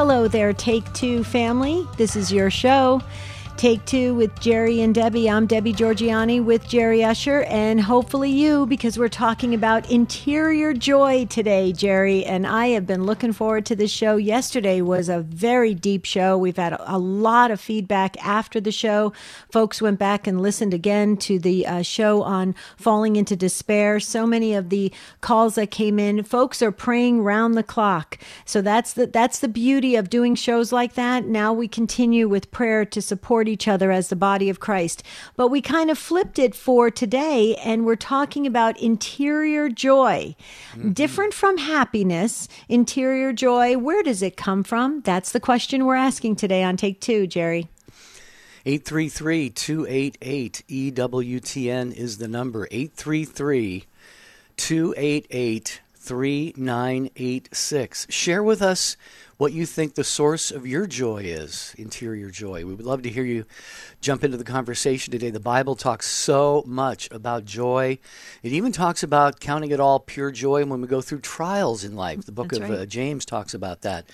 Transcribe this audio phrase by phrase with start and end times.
[0.00, 1.86] Hello there, Take Two family.
[1.98, 3.02] This is your show.
[3.60, 5.28] Take Two with Jerry and Debbie.
[5.28, 11.26] I'm Debbie Georgianni with Jerry Usher, and hopefully you, because we're talking about interior joy
[11.26, 12.24] today, Jerry.
[12.24, 14.16] And I have been looking forward to this show.
[14.16, 16.38] Yesterday was a very deep show.
[16.38, 19.12] We've had a lot of feedback after the show.
[19.52, 24.00] Folks went back and listened again to the uh, show on falling into despair.
[24.00, 24.90] So many of the
[25.20, 28.16] calls that came in, folks are praying round the clock.
[28.46, 31.26] So that's the that's the beauty of doing shows like that.
[31.26, 35.02] Now we continue with prayer to support each other as the body of Christ.
[35.36, 40.34] But we kind of flipped it for today, and we're talking about interior joy.
[40.72, 40.92] Mm-hmm.
[40.92, 45.02] Different from happiness, interior joy, where does it come from?
[45.02, 47.68] That's the question we're asking today on Take Two, Jerry.
[48.66, 52.68] 833 288 EWTN is the number.
[52.70, 53.86] 833
[54.56, 55.80] 288
[56.10, 58.08] 3986.
[58.10, 58.96] Share with us
[59.36, 62.64] what you think the source of your joy is, interior joy.
[62.64, 63.44] We would love to hear you
[64.00, 65.30] jump into the conversation today.
[65.30, 68.00] The Bible talks so much about joy.
[68.42, 71.94] It even talks about counting it all pure joy when we go through trials in
[71.94, 72.26] life.
[72.26, 72.80] The book That's of right.
[72.80, 74.10] uh, James talks about that.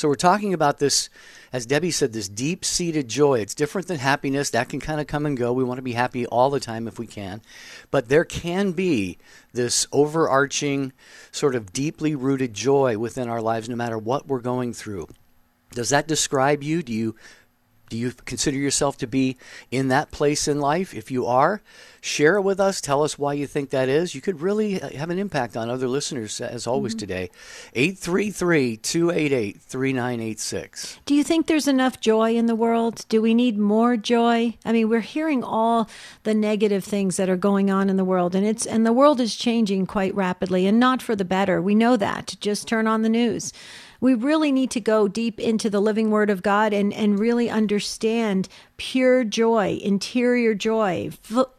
[0.00, 1.10] So we're talking about this,
[1.52, 3.40] as Debbie said, this deep seated joy.
[3.40, 4.48] It's different than happiness.
[4.48, 5.52] That can kind of come and go.
[5.52, 7.42] We want to be happy all the time if we can.
[7.90, 9.18] But there can be
[9.52, 10.94] this overarching,
[11.30, 15.06] sort of deeply rooted joy within our lives, no matter what we're going through.
[15.72, 16.82] Does that describe you?
[16.82, 17.14] Do you
[17.90, 19.36] do you consider yourself to be
[19.70, 20.94] in that place in life?
[20.94, 21.60] If you are,
[22.00, 22.80] share it with us.
[22.80, 24.14] Tell us why you think that is.
[24.14, 27.00] You could really uh, have an impact on other listeners, as always, mm-hmm.
[27.00, 27.30] today.
[27.74, 31.00] 833 288 3986.
[31.04, 33.04] Do you think there's enough joy in the world?
[33.08, 34.56] Do we need more joy?
[34.64, 35.90] I mean, we're hearing all
[36.22, 39.20] the negative things that are going on in the world, and, it's, and the world
[39.20, 41.60] is changing quite rapidly and not for the better.
[41.60, 42.36] We know that.
[42.40, 43.52] Just turn on the news
[44.00, 47.50] we really need to go deep into the living word of God and, and really
[47.50, 48.48] understand
[48.80, 51.10] pure joy, interior joy.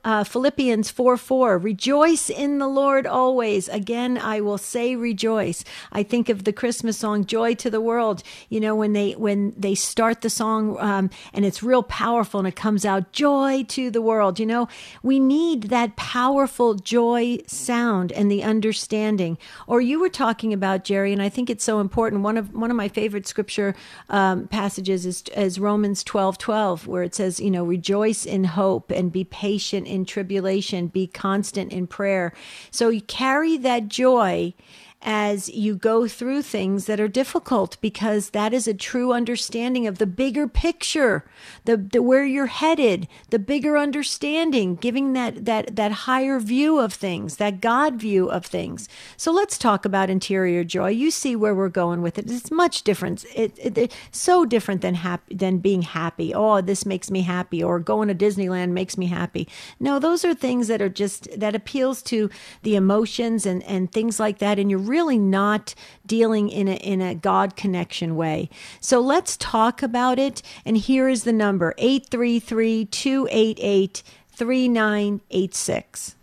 [0.04, 3.70] Uh, Philippians 4 4, rejoice in the Lord always.
[3.70, 5.64] Again, I will say rejoice.
[5.92, 8.24] I think of the Christmas song, Joy to the World.
[8.50, 12.48] You know, when they, when they start the song um, and it's real powerful and
[12.48, 14.40] it comes out, joy to the world.
[14.40, 14.68] You know,
[15.04, 19.38] we need that powerful joy sound and the understanding.
[19.68, 22.24] Or you were talking about, Jerry, and I think it's so important.
[22.24, 23.76] One of, one of my favorite scripture
[24.10, 28.92] um, passages is, is Romans 12 12, where it says, you know, rejoice in hope
[28.92, 32.34] and be patient in tribulation, be constant in prayer.
[32.72, 34.54] So you carry that joy
[35.02, 39.98] as you go through things that are difficult because that is a true understanding of
[39.98, 41.24] the bigger picture
[41.66, 46.94] the, the where you're headed the bigger understanding giving that that that higher view of
[46.94, 48.90] things that god view of things.
[49.18, 50.90] So let's talk about interior joy.
[50.90, 52.30] You see where we're going with it.
[52.30, 53.26] It's much different.
[53.36, 56.34] It, it, it's so different than happy than being happy.
[56.34, 59.48] Oh this makes me happy or going to disneyland makes me happy.
[59.80, 62.30] No those are things that are just that appeals to
[62.64, 65.74] the emotions and and things like that and you're really not
[66.06, 68.50] dealing in a, in a God connection way.
[68.80, 70.42] So let's talk about it.
[70.66, 76.16] And here is the number 833 288 3986.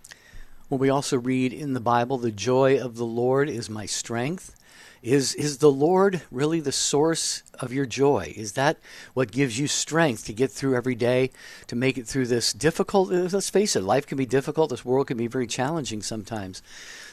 [0.69, 4.55] Well, we also read in the Bible, the joy of the Lord is my strength.
[5.03, 8.33] Is, is the Lord really the source of your joy?
[8.37, 8.79] Is that
[9.15, 11.31] what gives you strength to get through every day,
[11.69, 13.11] to make it through this difficult?
[13.11, 14.71] Let's face it, life can be difficult.
[14.71, 16.63] This world can be very challenging sometimes.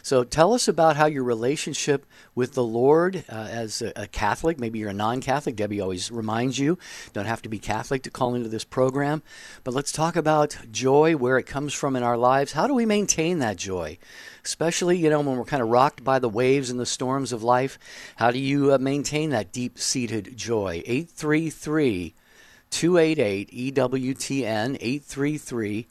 [0.06, 2.06] So tell us about how your relationship
[2.36, 5.56] with the Lord uh, as a, a, Catholic, maybe you're a non Catholic.
[5.56, 6.78] Debbie always reminds you,
[7.14, 9.24] don't have to be Catholic to call into this program.
[9.64, 12.52] But let's talk about joy, where it comes from in our lives.
[12.52, 13.98] How do we maintain that joy?
[14.44, 17.42] Especially, you know, when we're kind of rocked by the waves and the storms of
[17.42, 17.80] life.
[18.18, 20.84] How do you uh, maintain that deep seated joy?
[20.86, 22.14] 833
[22.70, 25.88] 288 EWTN 833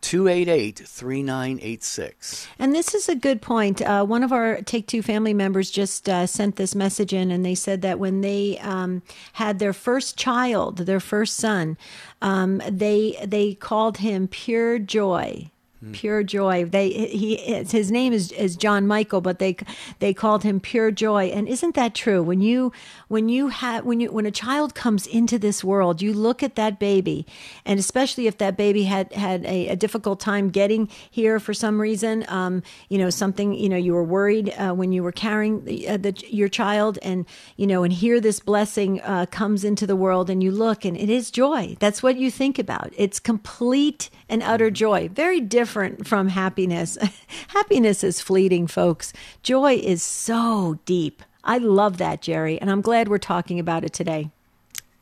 [0.00, 2.48] 288 3986.
[2.58, 3.82] And this is a good point.
[3.82, 7.44] Uh, one of our Take Two family members just uh, sent this message in, and
[7.44, 9.02] they said that when they um,
[9.34, 11.76] had their first child, their first son,
[12.22, 15.50] um, they they called him Pure Joy.
[15.92, 16.64] Pure joy.
[16.64, 19.56] They he his name is is John Michael, but they
[20.00, 21.26] they called him Pure Joy.
[21.26, 22.20] And isn't that true?
[22.20, 22.72] When you
[23.06, 26.56] when you have when you when a child comes into this world, you look at
[26.56, 27.26] that baby,
[27.64, 31.80] and especially if that baby had had a, a difficult time getting here for some
[31.80, 35.64] reason, um, you know something you know you were worried uh, when you were carrying
[35.64, 37.24] the, uh, the, your child, and
[37.56, 40.96] you know and here this blessing uh, comes into the world, and you look and
[40.96, 41.76] it is joy.
[41.78, 42.92] That's what you think about.
[42.96, 45.08] It's complete and utter joy.
[45.08, 46.98] Very different from happiness.
[47.48, 49.12] happiness is fleeting, folks.
[49.42, 51.22] Joy is so deep.
[51.44, 54.30] I love that, Jerry, and I'm glad we're talking about it today.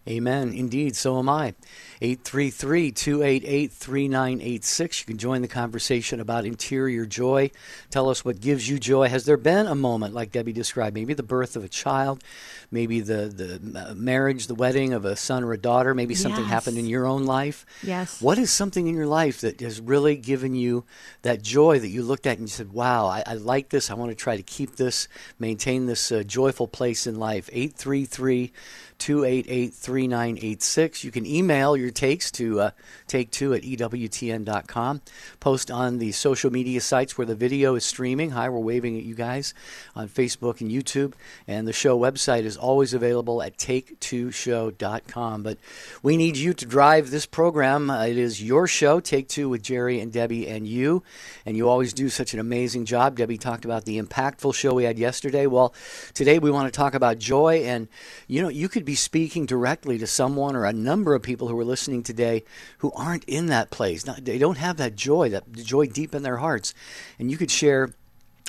[0.08, 0.52] Amen.
[0.52, 1.54] Indeed, so am I.
[2.00, 5.00] 833 288 3986.
[5.00, 7.50] You can join the conversation about interior joy.
[7.90, 9.08] Tell us what gives you joy.
[9.08, 12.22] Has there been a moment, like Debbie described, maybe the birth of a child,
[12.70, 16.50] maybe the, the marriage, the wedding of a son or a daughter, maybe something yes.
[16.50, 17.66] happened in your own life?
[17.82, 18.20] Yes.
[18.20, 20.84] What is something in your life that has really given you
[21.22, 23.90] that joy that you looked at and you said, wow, I, I like this.
[23.90, 25.08] I want to try to keep this,
[25.38, 27.48] maintain this uh, joyful place in life?
[27.52, 28.52] 833
[28.98, 31.04] 288 3986.
[31.04, 32.70] You can email your takes to uh,
[33.06, 35.02] take two at EWTN.com.
[35.40, 38.31] Post on the social media sites where the video is streaming.
[38.31, 39.54] Hi, we're waving at you guys
[39.94, 41.12] on Facebook and YouTube.
[41.46, 45.42] And the show website is always available at take2show.com.
[45.42, 45.58] But
[46.02, 47.90] we need you to drive this program.
[47.90, 51.02] Uh, it is your show, Take Two with Jerry and Debbie and you.
[51.44, 53.16] And you always do such an amazing job.
[53.16, 55.46] Debbie talked about the impactful show we had yesterday.
[55.46, 55.75] Well,
[56.14, 57.64] today we want to talk about joy.
[57.64, 57.88] And,
[58.26, 61.58] you know, you could be speaking directly to someone or a number of people who
[61.58, 62.44] are listening today
[62.78, 64.04] who aren't in that place.
[64.04, 66.72] They don't have that joy, that joy deep in their hearts.
[67.18, 67.92] And you could share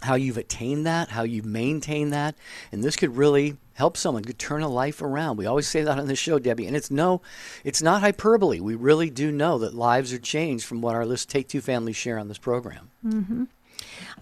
[0.04, 2.36] how you've attained that, how you've maintained that,
[2.72, 5.38] and this could really help someone could turn a life around.
[5.38, 7.22] We always say that on the show, Debbie, and it's no,
[7.64, 8.60] it's not hyperbole.
[8.60, 11.96] We really do know that lives are changed from what our list Take Two families
[11.96, 12.92] share on this program.
[13.06, 13.46] Mm-hmm.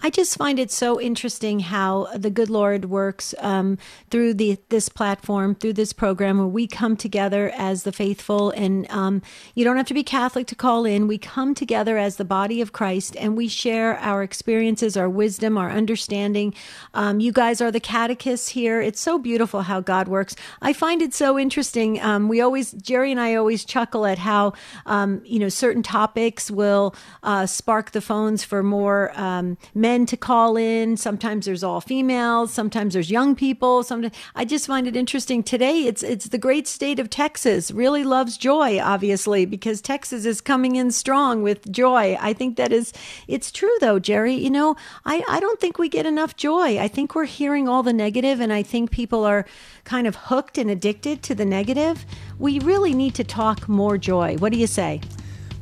[0.04, 3.78] I just find it so interesting how the good Lord works um,
[4.10, 8.90] through the this platform, through this program, where we come together as the faithful, and
[8.92, 9.22] um,
[9.54, 11.07] you don't have to be Catholic to call in.
[11.07, 15.57] We come together as the body of Christ, and we share our experiences, our wisdom,
[15.57, 16.54] our understanding.
[16.94, 18.81] Um, you guys are the catechists here.
[18.81, 20.36] It's so beautiful how God works.
[20.62, 22.02] I find it so interesting.
[22.02, 24.54] Um, we always, Jerry and I, always chuckle at how
[24.86, 29.12] um, you know certain topics will uh, spark the phones for more
[29.45, 30.97] um, men to call in.
[30.97, 32.51] Sometimes there's all females.
[32.51, 33.83] Sometimes there's young people.
[33.83, 35.44] Sometimes I just find it interesting.
[35.44, 40.42] Today, it's it's the great state of Texas really loves joy, obviously, because Texas is
[40.42, 42.18] coming in strong with joy.
[42.19, 42.94] I think that is
[43.27, 44.36] it's true though, Jerry.
[44.36, 44.75] You know,
[45.06, 46.80] I I don't think we get enough joy.
[46.80, 49.45] I think we're hearing all the negative, and I think people are
[49.83, 52.06] kind of hooked and addicted to the negative.
[52.39, 54.38] We really need to talk more joy.
[54.38, 55.01] What do you say?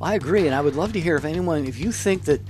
[0.01, 2.41] I agree, and I would love to hear if anyone, if you think that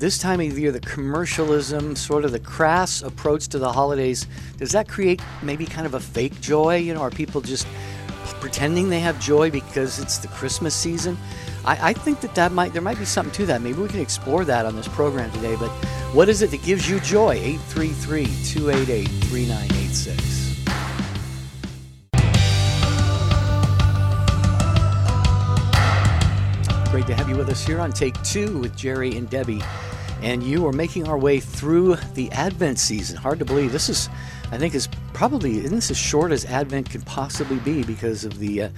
[0.00, 4.26] this time of year, the commercialism, sort of the crass approach to the holidays,
[4.56, 6.76] does that create maybe kind of a fake joy?
[6.76, 7.66] You know, are people just
[8.40, 11.18] pretending they have joy because it's the Christmas season?
[11.66, 13.60] I, I think that that might there might be something to that.
[13.60, 15.54] Maybe we can explore that on this program today.
[15.56, 15.70] But
[16.14, 17.34] what is it that gives you joy?
[17.34, 20.49] 833 288 3986.
[26.90, 29.62] Great to have you with us here on Take Two with Jerry and Debbie
[30.22, 33.16] and you are making our way through the Advent season.
[33.16, 33.72] Hard to believe.
[33.72, 34.08] This is,
[34.50, 38.38] I think, is probably isn't this as short as Advent can possibly be because of
[38.38, 38.68] the uh,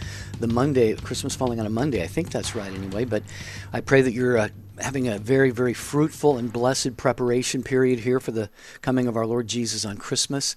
[0.40, 2.02] the Monday Christmas falling on a Monday.
[2.02, 3.04] I think that's right anyway.
[3.04, 3.24] But
[3.72, 4.48] I pray that you're uh,
[4.78, 8.48] having a very very fruitful and blessed preparation period here for the
[8.80, 10.54] coming of our Lord Jesus on Christmas.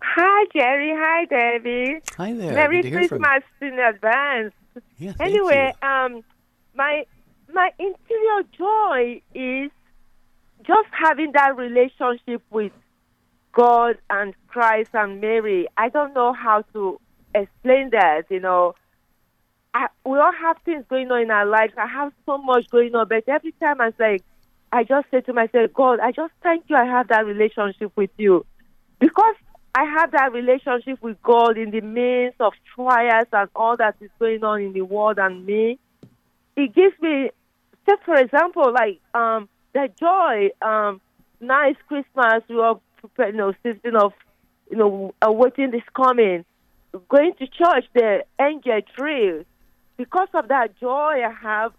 [0.00, 0.92] Hi, Jerry.
[0.96, 2.00] Hi, Debbie.
[2.16, 2.54] Hi there.
[2.54, 4.54] Merry Christmas in advance.
[4.98, 6.22] Yeah, anyway, um,
[6.74, 7.04] my
[7.52, 9.70] my interior joy is
[10.66, 12.72] just having that relationship with
[13.58, 15.66] God and Christ and Mary.
[15.76, 17.00] I don't know how to
[17.34, 18.76] explain that, you know.
[19.74, 21.72] I, we all have things going on in our lives.
[21.76, 24.20] I have so much going on, but every time I say,
[24.70, 28.10] I just say to myself, God, I just thank you I have that relationship with
[28.16, 28.46] you.
[29.00, 29.34] Because
[29.74, 34.10] I have that relationship with God in the midst of trials and all that is
[34.20, 35.80] going on in the world and me.
[36.56, 37.30] It gives me,
[37.88, 40.50] just for example, like um, the joy.
[40.62, 41.00] Um,
[41.40, 42.42] it's Christmas.
[42.48, 42.80] We prepared,
[43.18, 44.12] you know, season of,
[44.70, 46.44] you know, awaiting this coming.
[47.08, 49.44] Going to church, the angel tree.
[49.96, 51.72] Because of that joy I have,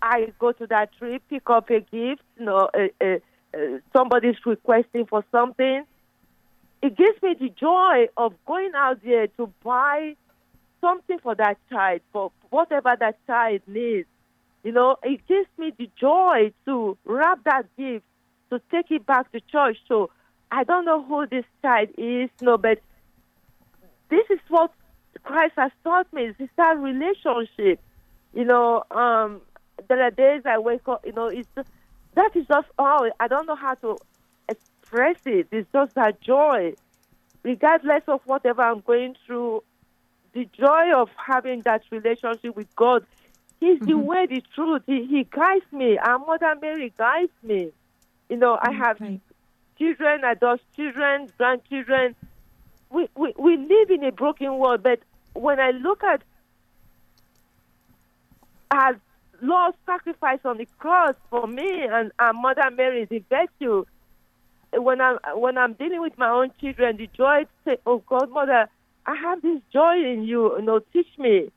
[0.00, 2.22] I go to that tree, pick up a gift.
[2.38, 3.18] You know, uh, uh,
[3.54, 5.84] uh, somebody's requesting for something
[6.84, 10.14] it gives me the joy of going out there to buy
[10.82, 14.06] something for that child, for whatever that child needs.
[14.64, 18.04] You know, it gives me the joy to wrap that gift,
[18.50, 19.78] to take it back to church.
[19.88, 20.10] So
[20.54, 22.78] I don't know who this child is, no, but
[24.08, 24.70] this is what
[25.24, 26.32] Christ has taught me.
[26.38, 27.80] It's that relationship.
[28.32, 29.40] You know, um,
[29.88, 31.68] there are days I wake up, you know, it's just,
[32.14, 33.10] that is just all.
[33.18, 33.98] I don't know how to
[34.48, 35.48] express it.
[35.50, 36.74] It's just that joy.
[37.42, 39.64] Regardless of whatever I'm going through,
[40.34, 43.04] the joy of having that relationship with God,
[43.58, 43.86] He's mm-hmm.
[43.86, 44.82] the way, the truth.
[44.86, 45.98] He, he guides me.
[45.98, 47.70] Our Mother Mary guides me.
[48.28, 49.20] You know, I have right.
[49.78, 52.14] Children, adults, children, grandchildren.
[52.90, 55.00] We, we, we live in a broken world, but
[55.34, 56.22] when I look at
[58.70, 58.96] our
[59.42, 63.84] Lord's sacrifice on the cross for me and our Mother Mary, the virtue,
[64.72, 68.30] when I'm when I'm dealing with my own children, the joy to say, "Oh God,
[68.30, 68.68] Mother,
[69.06, 70.56] I have this joy in you.
[70.56, 71.50] You know, teach me."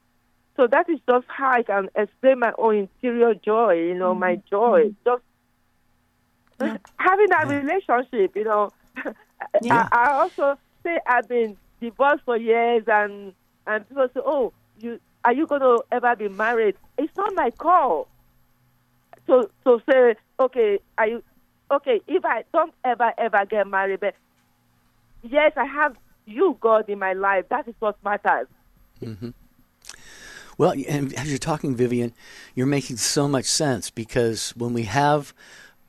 [0.56, 3.74] So that is just how I can explain my own interior joy.
[3.74, 4.20] You know, mm-hmm.
[4.20, 5.10] my joy, mm-hmm.
[5.10, 5.24] just
[6.60, 6.78] yeah.
[6.98, 7.60] having that yeah.
[7.60, 8.36] relationship.
[8.36, 8.74] You know,
[9.62, 9.88] yeah.
[9.92, 13.34] I, I also say I've been divorced for years, and
[13.66, 17.52] and people say, "Oh, you are you going to ever be married?" It's not my
[17.52, 18.08] call.
[19.26, 21.24] So so say, okay, are you
[21.72, 24.16] okay, if I don't ever, ever get married, but
[25.24, 27.46] yes, I have you, God, in my life.
[27.50, 28.48] That is what matters.
[29.02, 29.30] Mm-hmm.
[30.58, 32.14] Well, and as you're talking, Vivian,
[32.56, 35.34] you're making so much sense because when we have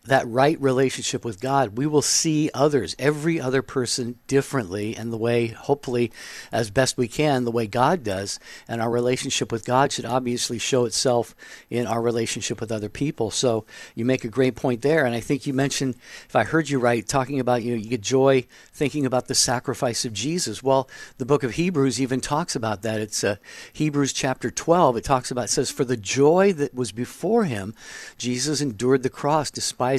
[0.09, 5.17] that right relationship with God, we will see others, every other person differently and the
[5.17, 6.11] way, hopefully,
[6.50, 8.41] as best we can, the way God does.
[8.67, 11.35] And our relationship with God should obviously show itself
[11.71, 13.31] in our relationship with other people.
[13.31, 15.05] So you make a great point there.
[15.05, 15.97] And I think you mentioned,
[16.29, 19.35] if I heard you right, talking about, you know, you get joy thinking about the
[19.35, 20.62] sacrifice of Jesus.
[20.62, 20.88] Well,
[21.19, 23.00] the book of Hebrews even talks about that.
[23.00, 23.37] It's uh,
[23.73, 24.97] Hebrews chapter 12.
[24.97, 27.75] It talks about, it says, For the joy that was before him,
[28.17, 29.50] Jesus endured the cross,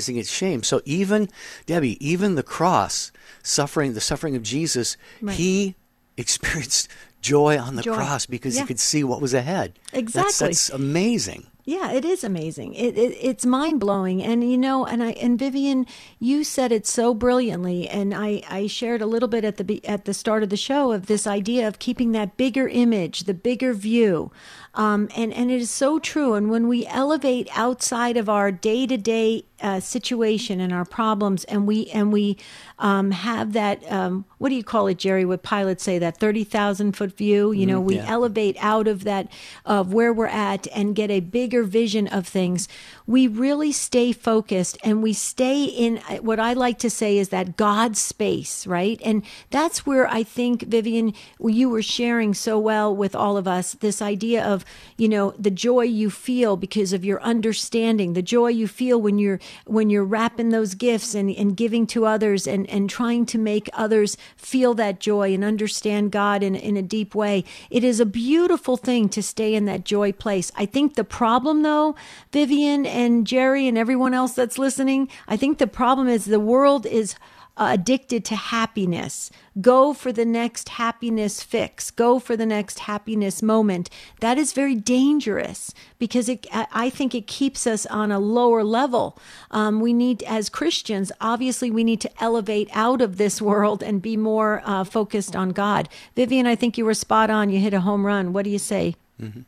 [0.07, 0.63] its shame.
[0.63, 1.29] So even
[1.65, 3.11] Debbie, even the cross,
[3.43, 5.35] suffering, the suffering of Jesus, right.
[5.35, 5.75] he
[6.17, 6.89] experienced
[7.21, 7.95] joy on the joy.
[7.95, 8.61] cross because yeah.
[8.61, 9.77] he could see what was ahead.
[9.93, 10.21] Exactly.
[10.21, 11.47] That's, that's amazing.
[11.65, 12.73] Yeah, it is amazing.
[12.73, 15.85] It, it it's mind blowing, and you know, and I and Vivian,
[16.17, 20.05] you said it so brilliantly, and I I shared a little bit at the at
[20.05, 23.75] the start of the show of this idea of keeping that bigger image, the bigger
[23.75, 24.31] view,
[24.73, 26.33] um, and and it is so true.
[26.33, 29.45] And when we elevate outside of our day to day
[29.79, 32.37] situation and our problems, and we and we
[32.77, 35.25] um, have that um, what do you call it, Jerry?
[35.25, 37.51] What pilots say that thirty thousand foot view.
[37.51, 38.05] You know, mm, we yeah.
[38.07, 39.31] elevate out of that
[39.65, 42.67] of where we're at and get a bigger vision of things.
[43.09, 47.29] We really stay focused and we stay in uh, what I like to say is
[47.29, 49.01] that God space, right?
[49.03, 53.73] And that's where I think Vivian, you were sharing so well with all of us
[53.73, 54.63] this idea of
[54.95, 59.17] you know the joy you feel because of your understanding, the joy you feel when
[59.17, 63.39] you're when you're wrapping those gifts and, and giving to others and, and trying to
[63.39, 67.43] make others feel that joy and understand God in, in a deep way.
[67.71, 70.51] It is a beautiful thing to stay in that joy place.
[70.55, 71.95] I think the problem, though,
[72.31, 76.85] Vivian and Jerry and everyone else that's listening, I think the problem is the world
[76.85, 77.15] is
[77.55, 79.29] addicted to happiness.
[79.59, 81.91] Go for the next happiness fix.
[81.91, 83.89] Go for the next happiness moment.
[84.21, 89.17] That is very dangerous because it, I think it keeps us on a lower level.
[89.51, 94.01] Um, we need, as Christians, obviously, we need to elevate out of this world and
[94.01, 95.89] be more uh, focused on God.
[96.15, 97.49] Vivian, I think you were spot on.
[97.49, 98.31] You hit a home run.
[98.31, 98.95] What do you say?
[99.21, 99.41] Mm-hmm.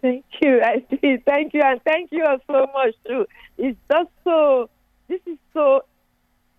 [0.00, 0.62] Thank you.
[0.62, 1.16] I see.
[1.24, 3.26] thank you, and thank you all so much too.
[3.58, 4.70] It's just so.
[5.08, 5.84] This is so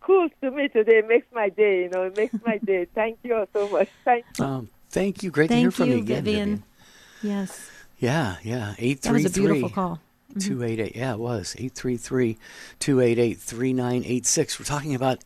[0.01, 0.99] cool to me today.
[0.99, 1.83] It makes my day.
[1.83, 2.85] You know, it makes my day.
[2.95, 3.89] Thank you all so much.
[4.03, 4.45] Thank you.
[4.45, 5.31] Um, thank you.
[5.31, 6.49] Great thank to hear from you, you again, Vivian.
[6.49, 6.63] Vivian.
[7.23, 7.71] Yes.
[7.97, 8.75] Yeah, yeah.
[8.77, 9.23] Eight three three.
[9.23, 9.99] That was a beautiful call.
[10.31, 10.39] Mm-hmm.
[10.39, 10.95] 288.
[10.95, 11.55] Yeah, it was.
[11.57, 12.37] 833
[12.79, 14.59] 288 3986.
[14.59, 15.23] We're talking about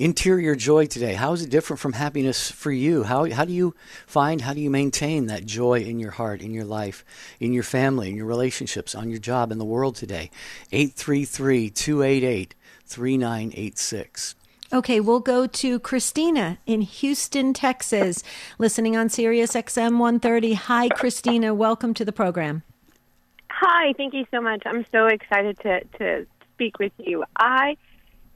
[0.00, 1.12] interior joy today.
[1.12, 3.02] How is it different from happiness for you?
[3.02, 3.74] How, how do you
[4.06, 7.04] find, how do you maintain that joy in your heart, in your life,
[7.38, 10.30] in your family, in your relationships, on your job, in the world today?
[10.72, 12.54] 833 288
[12.86, 14.34] 3986.
[14.72, 18.22] Okay, we'll go to Christina in Houston, Texas,
[18.58, 20.54] listening on Sirius XM 130.
[20.54, 21.52] Hi, Christina.
[21.52, 22.62] Welcome to the program.
[23.50, 24.62] Hi, thank you so much.
[24.64, 27.24] I'm so excited to, to speak with you.
[27.36, 27.76] I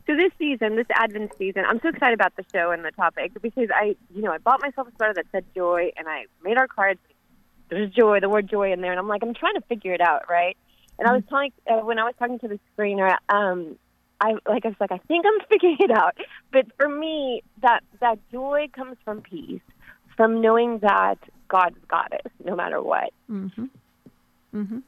[0.07, 3.33] so this season, this Advent season, I'm so excited about the show and the topic
[3.41, 6.59] because I, you know, I bought myself a sweater that said joy, and I made
[6.59, 7.01] our cards.
[7.71, 10.03] There's joy, the word joy in there, and I'm like, I'm trying to figure it
[10.03, 10.57] out, right?
[10.99, 13.17] And I was talking uh, when I was talking to the screener.
[13.29, 13.77] Um,
[14.21, 16.17] I like I was like, I think I'm figuring it out.
[16.53, 19.63] But for me, that that joy comes from peace,
[20.17, 21.19] from knowing that
[21.49, 23.13] God's got us, no matter what.
[23.31, 23.65] Mm-hmm.
[24.55, 24.79] Mm-hmm.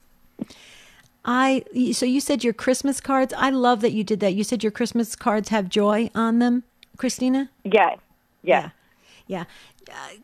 [1.26, 3.34] I so you said your Christmas cards.
[3.36, 4.34] I love that you did that.
[4.34, 6.62] You said your Christmas cards have joy on them,
[6.96, 7.50] Christina.
[7.64, 7.74] Yes.
[7.74, 7.98] Yes.
[8.44, 8.70] Yeah.
[9.26, 9.44] yeah.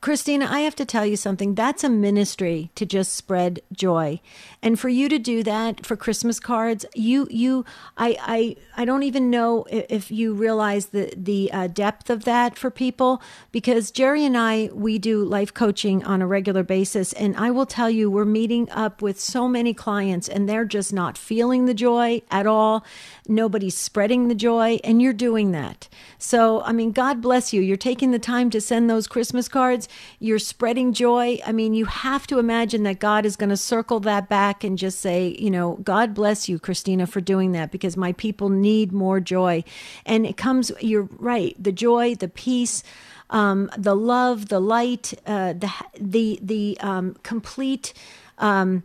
[0.00, 1.54] Christina, I have to tell you something.
[1.54, 4.20] That's a ministry to just spread joy,
[4.60, 7.64] and for you to do that for Christmas cards, you you
[7.96, 12.58] I I I don't even know if you realize the the uh, depth of that
[12.58, 17.36] for people because Jerry and I we do life coaching on a regular basis, and
[17.36, 21.16] I will tell you we're meeting up with so many clients, and they're just not
[21.16, 22.84] feeling the joy at all.
[23.28, 25.88] Nobody's spreading the joy, and you're doing that.
[26.18, 27.60] So I mean, God bless you.
[27.60, 31.38] You're taking the time to send those Christmas cards, you're spreading joy.
[31.46, 34.76] I mean, you have to imagine that God is going to circle that back and
[34.76, 38.92] just say, you know, God bless you, Christina, for doing that because my people need
[38.92, 39.62] more joy.
[40.04, 42.82] And it comes, you're right, the joy, the peace.
[43.30, 47.94] Um, the love, the light, uh, the the the um, complete
[48.36, 48.82] um,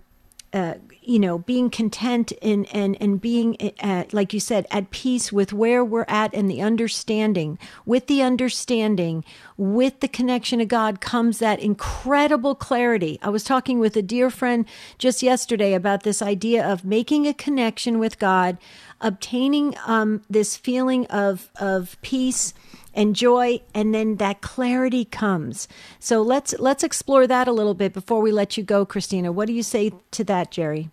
[0.53, 5.31] uh, you know, being content and and and being at, like you said, at peace
[5.31, 7.57] with where we're at and the understanding.
[7.85, 9.23] With the understanding,
[9.57, 13.19] with the connection to God comes that incredible clarity.
[13.21, 14.65] I was talking with a dear friend
[14.97, 18.57] just yesterday about this idea of making a connection with God,
[19.01, 22.53] obtaining um, this feeling of of peace
[22.97, 25.69] and joy and then that clarity comes.
[25.99, 29.31] So let's let's explore that a little bit before we let you go christina.
[29.31, 30.89] What do you say to that jerry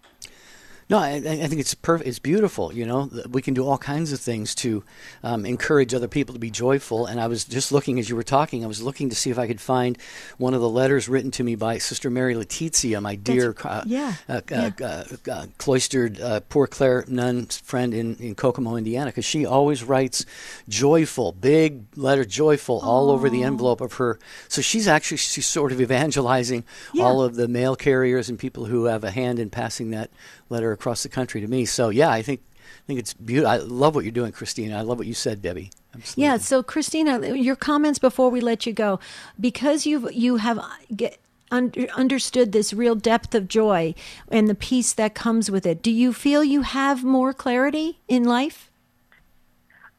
[0.90, 2.08] no, I, I, think it's perfect.
[2.08, 2.72] It's beautiful.
[2.72, 4.84] You know, we can do all kinds of things to
[5.22, 7.06] um, encourage other people to be joyful.
[7.06, 8.64] And I was just looking as you were talking.
[8.64, 9.96] I was looking to see if I could find
[10.36, 14.14] one of the letters written to me by Sister Mary Letizia, my dear, uh, yeah,
[14.28, 14.70] uh, yeah.
[14.80, 19.82] Uh, uh cloistered uh, Poor Clare nun friend in, in Kokomo, Indiana, because she always
[19.82, 20.26] writes
[20.68, 22.86] joyful, big letter, joyful, Aww.
[22.86, 24.18] all over the envelope of her.
[24.48, 27.04] So she's actually she's sort of evangelizing yeah.
[27.04, 30.10] all of the mail carriers and people who have a hand in passing that
[30.50, 31.64] letter across the country to me.
[31.64, 32.40] So yeah, I think
[32.84, 33.50] I think it's beautiful.
[33.50, 34.76] I love what you're doing, Christina.
[34.76, 35.70] I love what you said, Debbie.
[35.94, 36.24] Absolutely.
[36.24, 36.36] Yeah.
[36.36, 39.00] So Christina, your comments before we let you go,
[39.40, 41.18] because you you have uh, get,
[41.50, 43.94] under, understood this real depth of joy
[44.30, 45.82] and the peace that comes with it.
[45.82, 48.70] Do you feel you have more clarity in life?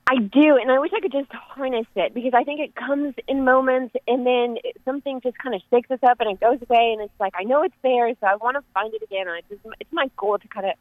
[0.07, 3.15] I do, and I wish I could just harness it because I think it comes
[3.27, 6.91] in moments, and then something just kind of shakes us up, and it goes away,
[6.93, 9.27] and it's like I know it's there, so I want to find it again.
[9.27, 10.73] And it's, just, it's my goal to kind of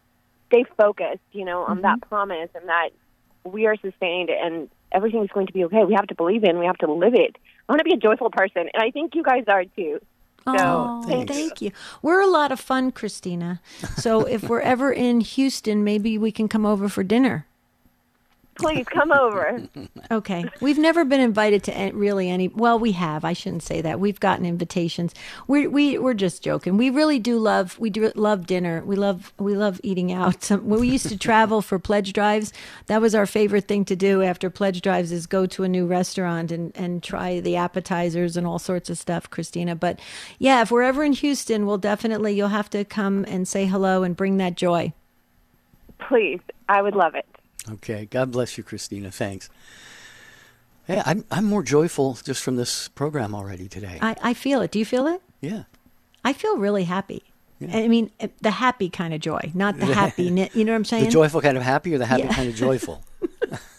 [0.48, 1.82] stay focused, you know, on mm-hmm.
[1.82, 2.90] that promise and that
[3.44, 5.84] we are sustained and everything's going to be okay.
[5.84, 7.36] We have to believe in, we have to live it.
[7.68, 10.00] I want to be a joyful person, and I think you guys are too.
[10.44, 11.70] So, oh, thank you.
[12.02, 13.62] We're a lot of fun, Christina.
[13.96, 17.46] So if we're ever in Houston, maybe we can come over for dinner
[18.56, 19.62] please come over.
[20.10, 20.44] okay.
[20.60, 22.48] We've never been invited to really any.
[22.48, 23.24] Well, we have.
[23.24, 24.00] I shouldn't say that.
[24.00, 25.14] We've gotten invitations.
[25.46, 26.76] We we we're just joking.
[26.76, 27.78] We really do love.
[27.78, 28.82] We do love dinner.
[28.84, 30.50] We love we love eating out.
[30.50, 32.52] when we used to travel for pledge drives,
[32.86, 35.86] that was our favorite thing to do after pledge drives is go to a new
[35.86, 39.74] restaurant and and try the appetizers and all sorts of stuff, Christina.
[39.74, 40.00] But
[40.38, 44.02] yeah, if we're ever in Houston, we'll definitely you'll have to come and say hello
[44.02, 44.92] and bring that joy.
[45.98, 47.26] Please, I would love it.
[47.70, 48.06] Okay.
[48.06, 49.10] God bless you, Christina.
[49.10, 49.48] Thanks.
[50.86, 53.98] Hey, I'm I'm more joyful just from this program already today.
[54.02, 54.70] I, I feel it.
[54.70, 55.22] Do you feel it?
[55.40, 55.64] Yeah.
[56.24, 57.22] I feel really happy.
[57.58, 57.76] Yeah.
[57.78, 60.24] I mean, eh, the happy kind of joy, not the happy.
[60.24, 60.30] you
[60.64, 61.04] know what I'm saying?
[61.04, 62.34] The joyful kind of happy or the happy yeah.
[62.34, 63.04] kind of joyful?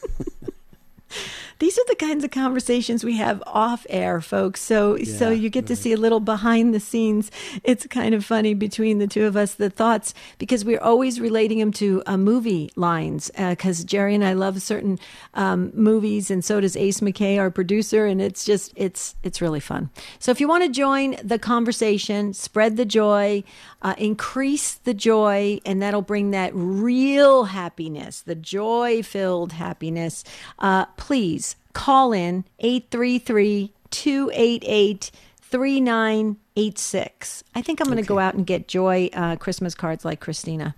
[1.60, 4.62] these are the kinds of conversations we have off air, folks.
[4.62, 5.68] So yeah, so you get right.
[5.68, 7.32] to see a little behind the scenes.
[7.64, 11.60] It's kind of funny between the two of us the thoughts because we're always relating
[11.60, 15.00] them to uh, movie lines because uh, Jerry and I love certain
[15.34, 19.60] um, movies, and so does Ace McKay, our producer, and it's just it's it's really
[19.60, 19.90] fun.
[20.20, 23.44] So if you want to join the conversation, spread the joy,
[23.86, 30.24] uh, increase the joy, and that'll bring that real happiness, the joy filled happiness.
[30.58, 37.44] Uh, please call in 833 288 3986.
[37.54, 40.74] I think I'm going to go out and get Joy uh, Christmas cards like Christina.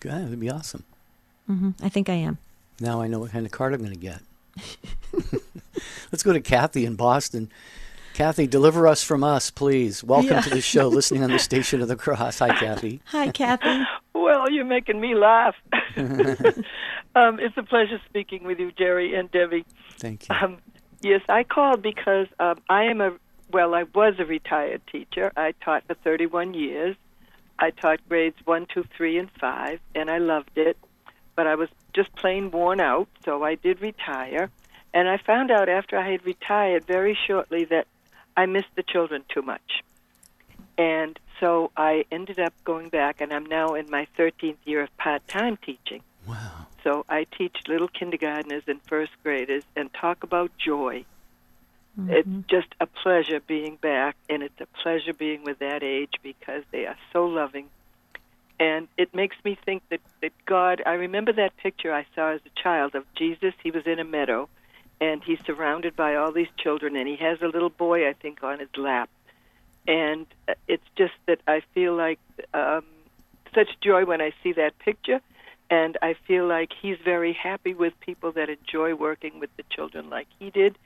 [0.00, 0.10] Good.
[0.10, 0.82] That'd be awesome.
[1.48, 1.70] Mm-hmm.
[1.84, 2.38] I think I am.
[2.80, 4.22] Now I know what kind of card I'm going to get.
[6.10, 7.48] Let's go to Kathy in Boston.
[8.18, 10.02] Kathy, deliver us from us, please.
[10.02, 10.40] Welcome Yeah.
[10.40, 12.40] to the show, listening on the Station of the Cross.
[12.40, 13.00] Hi, Kathy.
[13.04, 13.84] Hi, Kathy.
[14.12, 15.54] Well, you're making me laugh.
[15.96, 19.64] um, it's a pleasure speaking with you, Jerry and Debbie.
[20.00, 20.34] Thank you.
[20.34, 20.58] Um,
[21.00, 23.12] yes, I called because um, I am a
[23.52, 25.30] well, I was a retired teacher.
[25.36, 26.96] I taught for 31 years.
[27.60, 30.76] I taught grades one, two, three, and five, and I loved it.
[31.36, 34.50] But I was just plain worn out, so I did retire.
[34.92, 37.86] And I found out after I had retired very shortly that
[38.38, 39.82] I missed the children too much.
[40.78, 44.96] And so I ended up going back, and I'm now in my 13th year of
[44.96, 46.02] part time teaching.
[46.24, 46.66] Wow.
[46.84, 51.04] So I teach little kindergartners and first graders and talk about joy.
[51.98, 52.12] Mm-hmm.
[52.12, 56.62] It's just a pleasure being back, and it's a pleasure being with that age because
[56.70, 57.66] they are so loving.
[58.60, 62.40] And it makes me think that, that God, I remember that picture I saw as
[62.46, 63.54] a child of Jesus.
[63.64, 64.48] He was in a meadow,
[65.00, 68.42] and he's surrounded by all these children, and he has a little boy, I think,
[68.42, 69.08] on his lap.
[69.86, 72.18] And uh, it's just that I feel like
[72.52, 72.84] um,
[73.54, 75.20] such joy when I see that picture.
[75.70, 80.08] And I feel like he's very happy with people that enjoy working with the children
[80.08, 80.78] like he did,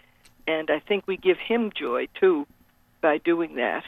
[0.46, 2.48] and I think we give him joy too
[3.01, 3.85] by doing that.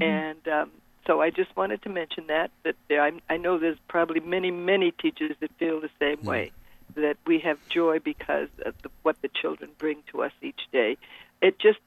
[0.00, 0.70] And um,
[1.06, 4.50] so I just wanted to mention that that there, I, I know there's probably many
[4.50, 6.52] many teachers that feel the same way
[6.94, 10.96] that we have joy because of the, what the children bring to us each day.
[11.40, 11.78] It just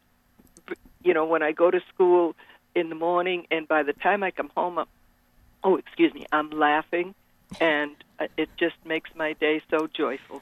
[1.04, 2.36] you know when I go to school
[2.74, 4.88] in the morning and by the time I come home, I'm,
[5.64, 7.16] oh excuse me, I'm laughing
[7.60, 10.42] and uh, it just makes my day so joyful.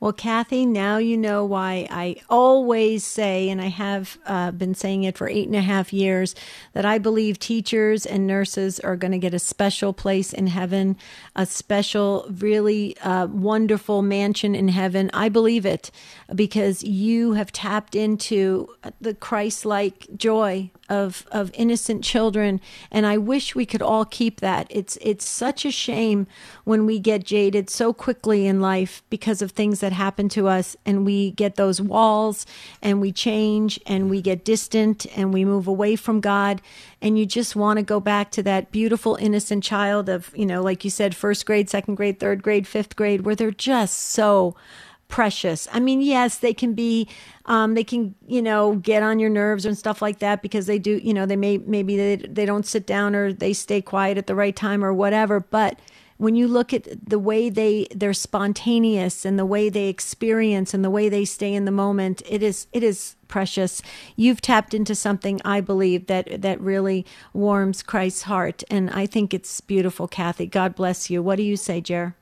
[0.00, 5.04] Well, Kathy, now you know why I always say, and I have uh, been saying
[5.04, 6.34] it for eight and a half years,
[6.72, 10.96] that I believe teachers and nurses are going to get a special place in heaven,
[11.36, 15.10] a special, really uh, wonderful mansion in heaven.
[15.14, 15.90] I believe it
[16.34, 18.68] because you have tapped into
[19.00, 24.40] the Christ like joy of of innocent children and I wish we could all keep
[24.40, 24.66] that.
[24.70, 26.26] It's it's such a shame
[26.64, 30.76] when we get jaded so quickly in life because of things that happen to us
[30.84, 32.46] and we get those walls
[32.82, 36.60] and we change and we get distant and we move away from God
[37.00, 40.62] and you just want to go back to that beautiful innocent child of, you know,
[40.62, 44.54] like you said first grade, second grade, third grade, fifth grade where they're just so
[45.08, 45.68] precious.
[45.72, 47.08] I mean, yes, they can be,
[47.46, 50.78] um, they can, you know, get on your nerves and stuff like that because they
[50.78, 54.18] do, you know, they may, maybe they, they don't sit down or they stay quiet
[54.18, 55.40] at the right time or whatever.
[55.40, 55.78] But
[56.16, 60.84] when you look at the way they, they're spontaneous and the way they experience and
[60.84, 63.82] the way they stay in the moment, it is, it is precious.
[64.16, 68.62] You've tapped into something I believe that, that really warms Christ's heart.
[68.70, 70.46] And I think it's beautiful, Kathy.
[70.46, 71.22] God bless you.
[71.22, 72.14] What do you say, Jer?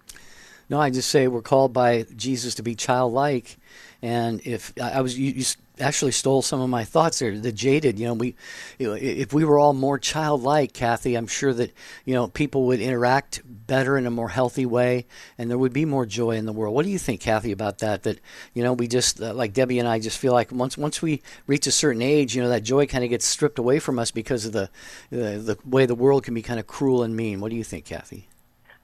[0.69, 3.59] No, I just say we're called by Jesus to be childlike,
[4.01, 5.45] and if I was, you, you
[5.81, 7.39] actually stole some of my thoughts there.
[7.39, 8.35] The jaded, you know, we,
[8.79, 11.73] you know, if we were all more childlike, Kathy, I'm sure that
[12.05, 15.07] you know people would interact better in a more healthy way,
[15.39, 16.75] and there would be more joy in the world.
[16.75, 18.03] What do you think, Kathy, about that?
[18.03, 18.19] That
[18.55, 21.23] you know, we just uh, like Debbie and I just feel like once once we
[21.47, 24.11] reach a certain age, you know, that joy kind of gets stripped away from us
[24.11, 24.71] because of the
[25.11, 27.41] the, the way the world can be kind of cruel and mean.
[27.41, 28.29] What do you think, Kathy?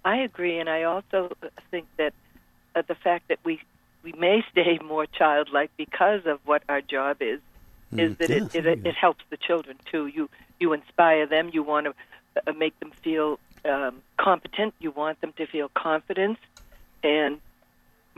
[0.05, 1.31] I agree, and I also
[1.71, 2.15] think that
[2.75, 3.61] uh, the fact that we
[4.03, 7.41] we may stay more childlike because of what our job is
[7.97, 10.07] is that yeah, it, it it helps the children too.
[10.07, 10.29] You
[10.61, 11.51] you inspire them.
[11.53, 11.95] You want to
[12.47, 14.75] uh, make them feel um, competent.
[14.79, 16.39] You want them to feel confidence,
[17.03, 17.41] and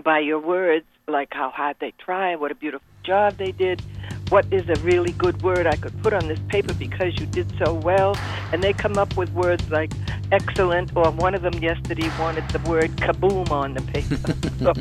[0.02, 3.82] by your words, like how hard they try, what a beautiful job they did.
[4.30, 7.52] What is a really good word I could put on this paper because you did
[7.58, 8.16] so well?
[8.52, 9.92] And they come up with words like
[10.32, 14.16] excellent, or one of them yesterday wanted the word kaboom on the paper.
[14.58, 14.72] so,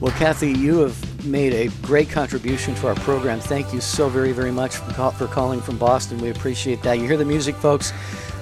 [0.00, 3.40] Well, Kathy, you have made a great contribution to our program.
[3.40, 6.18] Thank you so very, very much for, call, for calling from Boston.
[6.18, 6.98] We appreciate that.
[7.00, 7.92] You hear the music, folks.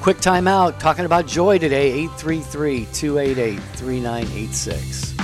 [0.03, 0.79] Quick time out.
[0.79, 5.16] Talking about joy today 833 288 3986.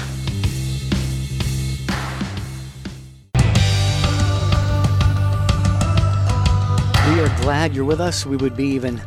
[7.13, 8.25] We are glad you're with us.
[8.25, 9.03] We would be even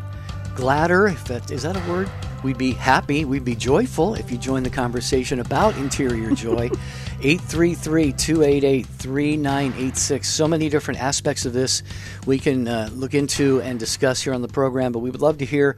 [0.53, 2.07] gladder, if that is that a word?
[2.43, 6.69] We'd be happy, we'd be joyful if you join the conversation about interior joy.
[7.21, 10.29] 833 288 3986.
[10.29, 11.81] So many different aspects of this
[12.27, 15.39] we can uh, look into and discuss here on the program, but we would love
[15.39, 15.75] to hear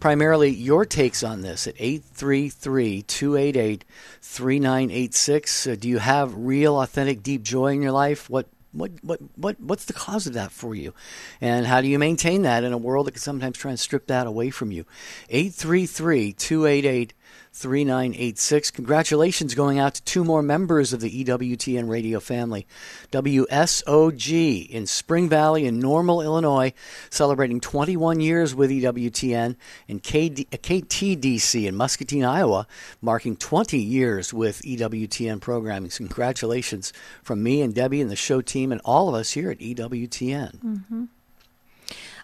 [0.00, 3.84] primarily your takes on this at 833 288
[4.20, 5.66] 3986.
[5.66, 8.28] Uh, do you have real, authentic, deep joy in your life?
[8.28, 10.94] What what what what what's the cause of that for you?
[11.40, 14.06] And how do you maintain that in a world that can sometimes try and strip
[14.06, 14.84] that away from you?
[15.28, 17.14] 833 288
[17.52, 18.70] 3986.
[18.70, 22.66] Congratulations going out to two more members of the EWTN radio family.
[23.10, 26.72] WSOG in Spring Valley in Normal, Illinois,
[27.10, 29.56] celebrating 21 years with EWTN,
[29.88, 32.66] and KD, KTDC in Muscatine, Iowa,
[33.00, 35.90] marking 20 years with EWTN programming.
[35.90, 39.58] Congratulations from me and Debbie and the show team and all of us here at
[39.58, 40.60] EWTN.
[40.60, 41.04] Mm-hmm.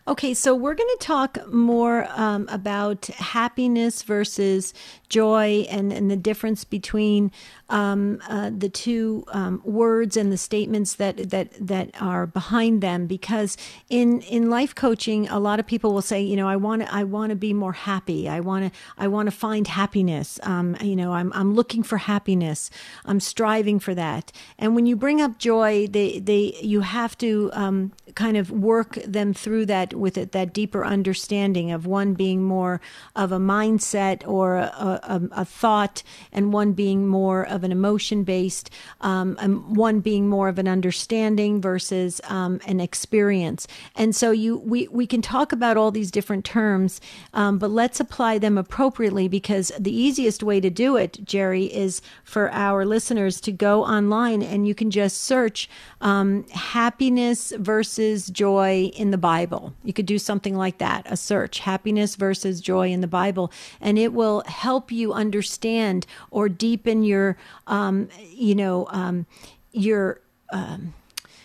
[0.09, 4.73] Okay, so we're going to talk more um, about happiness versus
[5.09, 7.33] joy and, and the difference between
[7.69, 13.07] um, uh, the two um, words and the statements that, that that are behind them.
[13.07, 13.57] Because
[13.89, 16.95] in in life coaching, a lot of people will say, you know, I want to
[16.95, 18.29] I want to be more happy.
[18.29, 20.39] I want to I want to find happiness.
[20.43, 22.71] Um, you know, I'm I'm looking for happiness.
[23.05, 24.33] I'm striving for that.
[24.59, 28.95] And when you bring up joy, they they you have to um, kind of work
[29.05, 32.81] them through that with it, that deeper understanding of one being more
[33.15, 36.03] of a mindset or a, a, a thought,
[36.33, 39.37] and one being more of an emotion based, um,
[39.75, 43.67] one being more of an understanding versus um, an experience.
[43.97, 47.01] And so you we, we can talk about all these different terms,
[47.35, 52.01] um, but let's apply them appropriately because the easiest way to do it, Jerry, is
[52.23, 55.69] for our listeners to go online and you can just search
[56.01, 59.73] um, happiness versus joy in the Bible.
[59.83, 63.99] You could do something like that, a search, happiness versus joy in the Bible, and
[63.99, 69.27] it will help you understand or deepen your, um, you know, um,
[69.73, 70.21] your
[70.53, 70.95] um,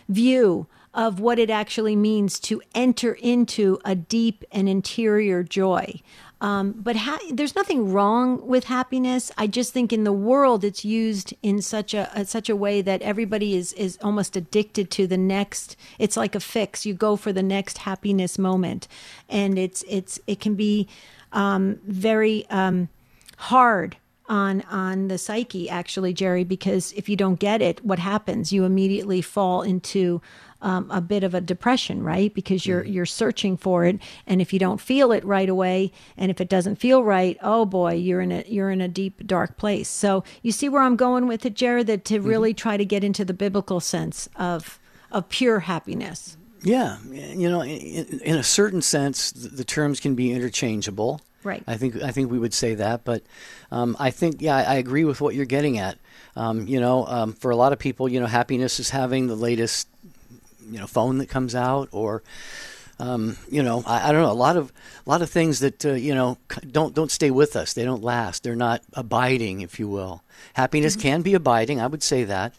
[0.10, 6.02] view of what it actually means to enter into a deep and interior joy.
[6.42, 9.32] Um, but ha- there's nothing wrong with happiness.
[9.38, 12.82] I just think in the world it's used in such a, a, such a way
[12.82, 15.78] that everybody is is almost addicted to the next.
[16.00, 16.84] It's like a fix.
[16.84, 18.88] You go for the next happiness moment,
[19.30, 20.88] and it's it's it can be
[21.32, 22.90] um, very um,
[23.38, 28.54] hard on on the psyche actually jerry because if you don't get it what happens
[28.54, 30.22] you immediately fall into
[30.62, 32.34] um, a bit of a depression, right?
[32.34, 32.94] Because you're mm-hmm.
[32.94, 36.50] you're searching for it, and if you don't feel it right away, and if it
[36.50, 39.90] doesn't feel right, oh boy, you're in a you're in a deep dark place.
[39.90, 42.28] So you see where I'm going with it, Jared, that to mm-hmm.
[42.28, 44.80] really try to get into the biblical sense of
[45.12, 46.38] of pure happiness.
[46.64, 51.22] Yeah, you know, in, in a certain sense, the terms can be interchangeable.
[51.44, 51.64] Right.
[51.66, 53.24] I think I think we would say that, but
[53.72, 55.98] um, I think yeah, I agree with what you're getting at.
[56.36, 59.36] Um, you know, um, for a lot of people, you know, happiness is having the
[59.36, 59.88] latest
[60.72, 62.24] you know phone that comes out or
[63.00, 64.72] um, you know I, I, don't know a lot of
[65.06, 66.38] a lot of things that uh, you know
[66.70, 70.24] don't don't stay with us they don't last they're not abiding if you will
[70.54, 71.02] happiness mm-hmm.
[71.02, 72.54] can be abiding i would say that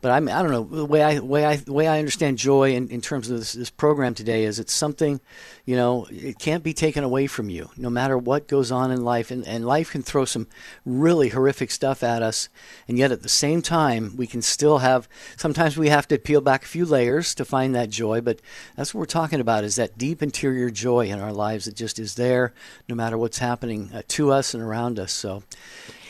[0.00, 2.88] but I'm, I don't know the way I way I way I understand joy in,
[2.88, 5.20] in terms of this, this program today is it's something,
[5.64, 9.04] you know, it can't be taken away from you, no matter what goes on in
[9.04, 10.46] life, and, and life can throw some
[10.86, 12.48] really horrific stuff at us,
[12.88, 15.08] and yet at the same time we can still have.
[15.36, 18.40] Sometimes we have to peel back a few layers to find that joy, but
[18.76, 21.98] that's what we're talking about is that deep interior joy in our lives that just
[21.98, 22.54] is there,
[22.88, 25.12] no matter what's happening uh, to us and around us.
[25.12, 25.42] So.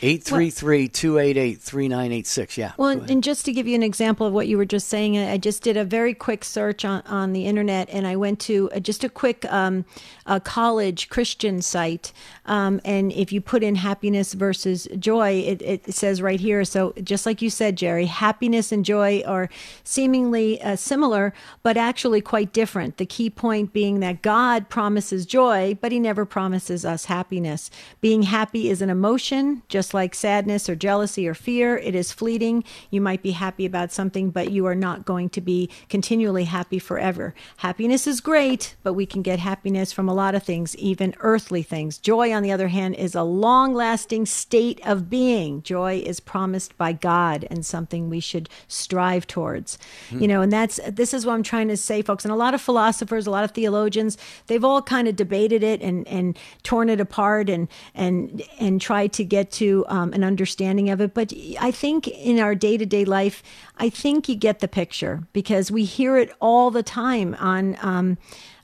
[0.03, 2.57] 833 288 3986.
[2.57, 2.71] Yeah.
[2.77, 5.37] Well, and just to give you an example of what you were just saying, I
[5.37, 8.79] just did a very quick search on, on the internet and I went to a,
[8.79, 9.85] just a quick um,
[10.25, 12.13] a college Christian site.
[12.45, 16.65] Um, and if you put in happiness versus joy, it, it says right here.
[16.65, 19.49] So, just like you said, Jerry, happiness and joy are
[19.83, 21.33] seemingly uh, similar,
[21.63, 22.97] but actually quite different.
[22.97, 27.69] The key point being that God promises joy, but he never promises us happiness.
[27.99, 31.77] Being happy is an emotion, just like sadness or jealousy or fear.
[31.77, 32.63] It is fleeting.
[32.89, 36.79] You might be happy about something, but you are not going to be continually happy
[36.79, 37.33] forever.
[37.57, 41.63] Happiness is great, but we can get happiness from a lot of things, even earthly
[41.63, 41.97] things.
[41.97, 45.61] Joy, on the other hand, is a long lasting state of being.
[45.63, 49.77] Joy is promised by God and something we should strive towards.
[50.09, 50.21] Hmm.
[50.21, 52.25] You know, and that's this is what I'm trying to say, folks.
[52.25, 55.81] And a lot of philosophers, a lot of theologians, they've all kind of debated it
[55.81, 60.89] and, and torn it apart and and and tried to get to um, an understanding
[60.89, 61.13] of it.
[61.13, 63.43] But I think in our day to day life,
[63.77, 67.77] I think you get the picture because we hear it all the time on.
[67.81, 68.17] Um,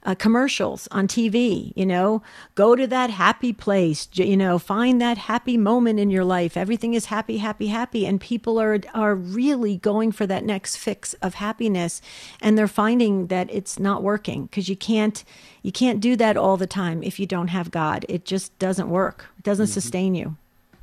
[0.08, 2.24] uh, commercials on TV, you know,
[2.56, 6.56] go to that happy place, you know, find that happy moment in your life.
[6.56, 8.06] Everything is happy, happy, happy.
[8.06, 12.02] And people are, are really going for that next fix of happiness.
[12.42, 15.26] And they're finding that it's not working because you can't,
[15.62, 18.06] you can't do that all the time if you don't have God.
[18.08, 19.26] It just doesn't work.
[19.38, 19.74] It doesn't mm-hmm.
[19.74, 20.38] sustain you.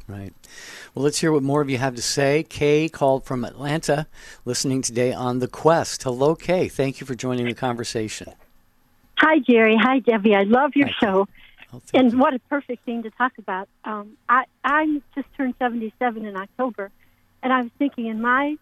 [0.06, 0.34] Right.
[0.94, 2.42] Well, let's hear what more of you have to say.
[2.42, 4.06] Kay called from Atlanta,
[4.44, 6.02] listening today on The Quest.
[6.02, 6.68] Hello, Kay.
[6.68, 8.34] Thank you for joining the conversation.
[9.18, 9.76] Hi, Jerry.
[9.80, 10.34] Hi, Debbie.
[10.34, 10.94] I love your Hi.
[11.00, 11.28] show.
[11.72, 12.18] Oh, and you.
[12.18, 13.68] what a perfect thing to talk about.
[13.84, 16.90] Um, I I just turned 77 in October,
[17.42, 18.56] and I was thinking in my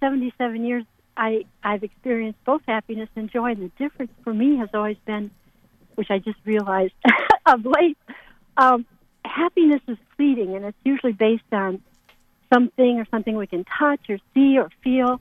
[0.00, 0.84] 77 years,
[1.16, 3.52] I I've experienced both happiness and joy.
[3.52, 5.30] And the difference for me has always been,
[5.94, 6.94] which I just realized
[7.46, 7.98] of late,
[8.56, 8.86] um,
[9.24, 11.82] happiness is fleeting, and it's usually based on
[12.52, 15.20] something or something we can touch or see or feel,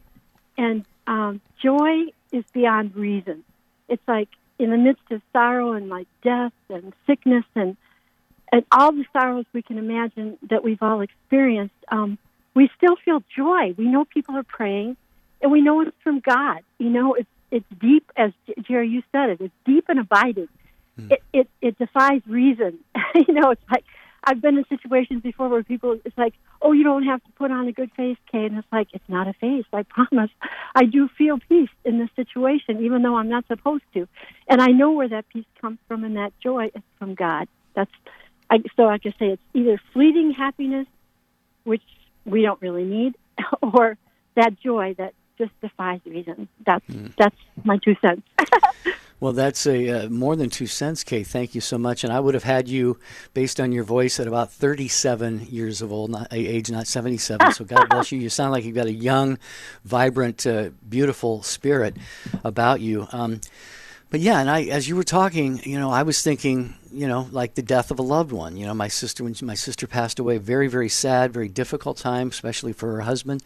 [0.57, 3.43] and um, joy is beyond reason.
[3.87, 7.77] It's like in the midst of sorrow and like death and sickness and
[8.51, 12.17] and all the sorrows we can imagine that we've all experienced, um,
[12.55, 13.75] we still feel joy.
[13.77, 14.97] We know people are praying,
[15.39, 16.61] and we know it's from God.
[16.79, 18.31] You know, it's it's deep, as
[18.61, 19.41] Jerry you said it.
[19.41, 20.49] It's deep and abiding.
[20.99, 21.11] Mm.
[21.11, 22.79] It, it it defies reason.
[23.15, 23.85] you know, it's like
[24.23, 27.51] I've been in situations before where people, it's like, oh, you don't have to put
[27.51, 28.45] on a good face, Kay.
[28.45, 29.65] And it's like, it's not a face.
[29.71, 30.29] I promise.
[30.75, 34.07] I do feel peace in this situation, even though I'm not supposed to.
[34.47, 37.47] And I know where that peace comes from and that joy is from God.
[37.75, 37.91] That's,
[38.49, 40.87] I, so I can say it's either fleeting happiness,
[41.63, 41.83] which
[42.25, 43.15] we don't really need,
[43.61, 43.97] or
[44.35, 46.47] that joy that just defies reason.
[46.65, 47.11] That's, mm.
[47.17, 48.21] that's my two cents.
[49.21, 51.23] Well, that's a uh, more than two cents, Kay.
[51.23, 52.05] Thank you so much.
[52.05, 52.97] And I would have had you,
[53.33, 57.51] based on your voice, at about 37 years of old, not, age, not 77.
[57.51, 58.19] So God bless you.
[58.19, 59.37] You sound like you've got a young,
[59.83, 61.97] vibrant, uh, beautiful spirit
[62.45, 63.09] about you.
[63.11, 63.41] Um,
[64.09, 67.27] but yeah, and I, as you were talking, you know, I was thinking, you know,
[67.31, 68.57] like the death of a loved one.
[68.57, 72.29] You know, my sister, when my sister passed away, very, very sad, very difficult time,
[72.29, 73.43] especially for her husband.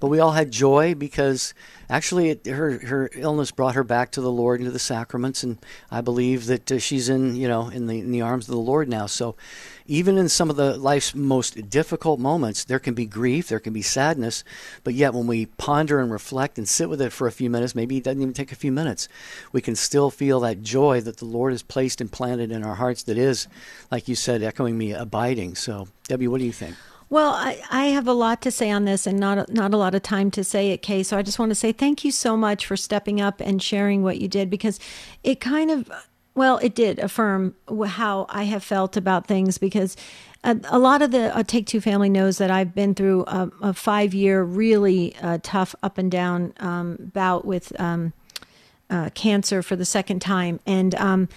[0.00, 1.54] But we all had joy because
[1.88, 5.42] actually, it, her her illness brought her back to the Lord and to the sacraments,
[5.42, 5.58] and
[5.90, 8.60] I believe that uh, she's in, you know, in the in the arms of the
[8.60, 9.06] Lord now.
[9.06, 9.36] So
[9.86, 13.74] even in some of the life's most difficult moments, there can be grief, there can
[13.74, 14.42] be sadness,
[14.82, 17.74] but yet when we ponder and reflect and sit with it for a few minutes,
[17.74, 19.08] maybe it doesn't even take a few minutes,
[19.52, 22.76] we can still feel that joy that the Lord has placed and planted in our
[22.84, 23.48] hearts that is,
[23.90, 25.54] like you said, echoing me, abiding.
[25.54, 26.76] So, Debbie, what do you think?
[27.08, 29.94] Well, I, I have a lot to say on this and not, not a lot
[29.94, 31.02] of time to say it, Kay.
[31.02, 34.02] So I just want to say thank you so much for stepping up and sharing
[34.02, 34.78] what you did because
[35.22, 35.90] it kind of
[36.34, 37.54] well, it did affirm
[37.86, 39.96] how I have felt about things because
[40.42, 43.72] a, lot of the uh, Take Two family knows that I've been through a, a
[43.72, 48.12] five year, really uh, tough up and down um, bout with um,
[48.90, 50.58] uh, cancer for the second time.
[50.66, 51.28] And, um,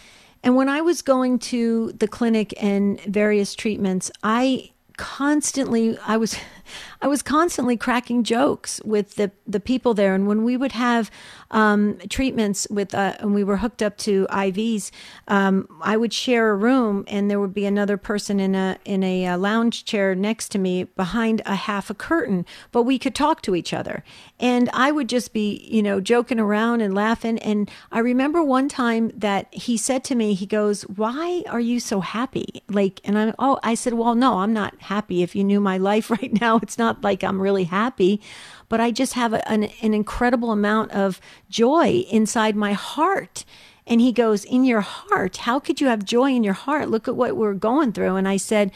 [0.48, 6.38] and when I was going to the clinic and various treatments, I constantly I was
[7.02, 10.14] I was constantly cracking jokes with the the people there.
[10.16, 11.10] And when we would have
[11.52, 14.92] um, treatments with uh, and we were hooked up to IVs
[15.28, 19.04] um, I would share a room and there would be another person in a in
[19.04, 23.16] a uh, lounge chair next to me behind a half a curtain but we could
[23.16, 24.04] talk to each other.
[24.40, 27.40] And I would just be you know joking around and laughing.
[27.40, 31.80] And I remember one time that he said to me he goes why are you
[31.80, 32.62] so happy?
[32.70, 35.24] Like and I'm, oh I said well no I'm not happy.
[35.24, 38.22] If you knew my life right now, it's not like I'm really happy,
[38.70, 43.46] but I just have a, an, an incredible amount of joy inside my heart.
[43.86, 45.38] And he goes, In your heart?
[45.38, 46.90] How could you have joy in your heart?
[46.90, 48.16] Look at what we're going through.
[48.16, 48.72] And I said,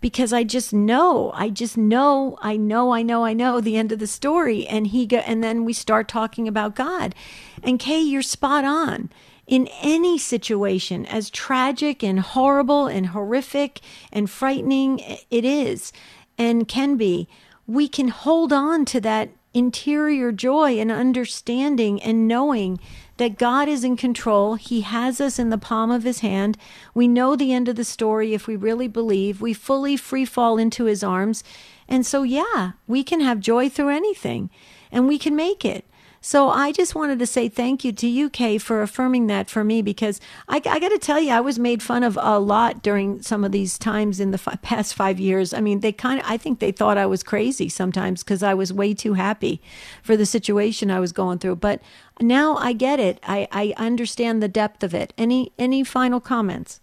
[0.00, 3.90] because I just know, I just know, I know, I know, I know the end
[3.90, 4.66] of the story.
[4.66, 7.14] And he go, and then we start talking about God.
[7.62, 9.08] And Kay, you're spot on
[9.46, 13.80] in any situation, as tragic and horrible and horrific
[14.12, 15.92] and frightening it is
[16.38, 17.28] and can be,
[17.66, 22.78] we can hold on to that interior joy and understanding and knowing
[23.16, 24.56] that God is in control.
[24.56, 26.58] He has us in the palm of his hand.
[26.92, 29.40] We know the end of the story if we really believe.
[29.40, 31.44] We fully free fall into his arms.
[31.88, 34.50] And so, yeah, we can have joy through anything
[34.90, 35.84] and we can make it.
[36.26, 39.62] So I just wanted to say thank you to you, Kay, for affirming that for
[39.62, 42.82] me because I, I got to tell you, I was made fun of a lot
[42.82, 45.52] during some of these times in the f- past five years.
[45.52, 48.54] I mean, they kind of, I think they thought I was crazy sometimes because I
[48.54, 49.60] was way too happy
[50.02, 51.56] for the situation I was going through.
[51.56, 51.82] But
[52.18, 53.20] now I get it.
[53.24, 55.12] I, I understand the depth of it.
[55.18, 56.80] Any any final comments?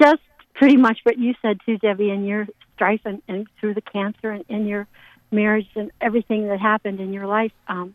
[0.00, 0.22] Just
[0.54, 2.46] pretty much what you said too, Debbie, and your
[2.76, 4.86] strife and, and through the cancer and, in your
[5.30, 7.94] marriage and everything that happened in your life, um,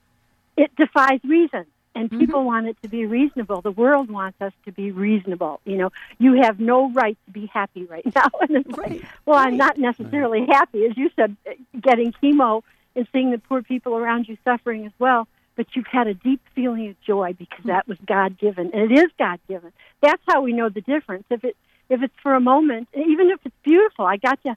[0.58, 1.66] it defies reason.
[1.94, 2.20] and mm-hmm.
[2.20, 2.48] people mm-hmm.
[2.48, 3.62] want it to be reasonable.
[3.62, 5.60] The world wants us to be reasonable.
[5.66, 8.30] You know, you have no right to be happy right now.
[8.40, 8.92] and it's right.
[8.92, 9.48] like, well, right.
[9.48, 11.36] I'm not necessarily happy, as you said,
[11.80, 12.64] getting chemo
[12.96, 15.28] and seeing the poor people around you suffering as well.
[15.56, 18.98] But you've had a deep feeling of joy because that was God given, and it
[18.98, 19.74] is God given.
[20.02, 21.26] That's how we know the difference.
[21.30, 21.58] If it
[21.90, 24.56] if it's for a moment, even if it's beautiful, I got to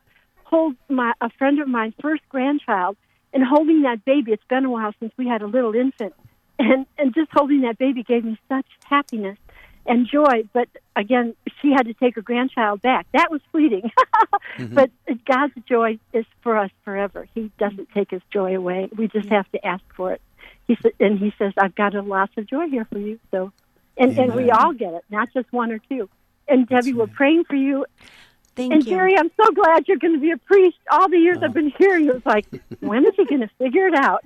[0.55, 2.97] hold my a friend of mine's first grandchild
[3.33, 4.33] and holding that baby.
[4.33, 6.15] It's been a while since we had a little infant,
[6.59, 9.39] and and just holding that baby gave me such happiness
[9.87, 10.45] and joy.
[10.53, 13.07] But again, she had to take her grandchild back.
[13.13, 13.91] That was fleeting.
[14.59, 14.75] mm-hmm.
[14.75, 14.91] But
[15.25, 17.27] God's joy is for us forever.
[17.35, 18.89] He doesn't take his joy away.
[18.97, 20.23] We just have to ask for it.
[20.69, 23.53] He said, and he says, "I've got a lot of joy here for you." So,
[23.97, 24.31] and Amen.
[24.31, 26.09] and we all get it, not just one or two.
[26.47, 27.87] And Debbie, we're praying for you.
[28.57, 28.91] Thank and you.
[28.91, 30.77] Jerry, I'm so glad you're going to be a priest.
[30.91, 31.47] All the years oh.
[31.47, 32.47] I've been here, it was like,
[32.81, 34.23] when is he going to figure it out?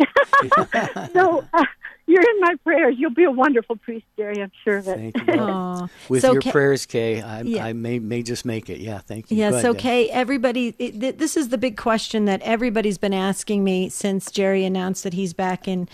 [1.13, 1.65] so uh,
[2.07, 2.97] you're in my prayers.
[2.99, 4.43] You'll be a wonderful priest, Jerry.
[4.43, 4.97] I'm sure of it.
[4.97, 5.89] Thank you.
[6.09, 7.65] With so your Kay, prayers, Kay, I, yeah.
[7.65, 8.79] I, may may just make it.
[8.79, 9.37] Yeah, thank you.
[9.37, 9.51] Yeah.
[9.51, 13.63] Go so ahead, Kay, everybody, it, this is the big question that everybody's been asking
[13.63, 15.89] me since Jerry announced that he's back in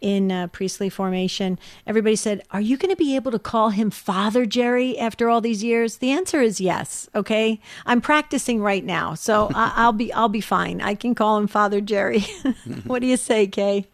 [0.00, 3.90] in uh, priestly formation, everybody said, Are you going to be able to call him
[3.90, 5.98] Father Jerry after all these years?
[5.98, 7.08] The answer is yes.
[7.14, 7.60] Okay.
[7.86, 9.14] I'm practicing right now.
[9.14, 10.80] So I- will be, I'll be fine.
[10.80, 12.20] I can call him Father Jerry.
[12.84, 13.86] what do you say, Kay?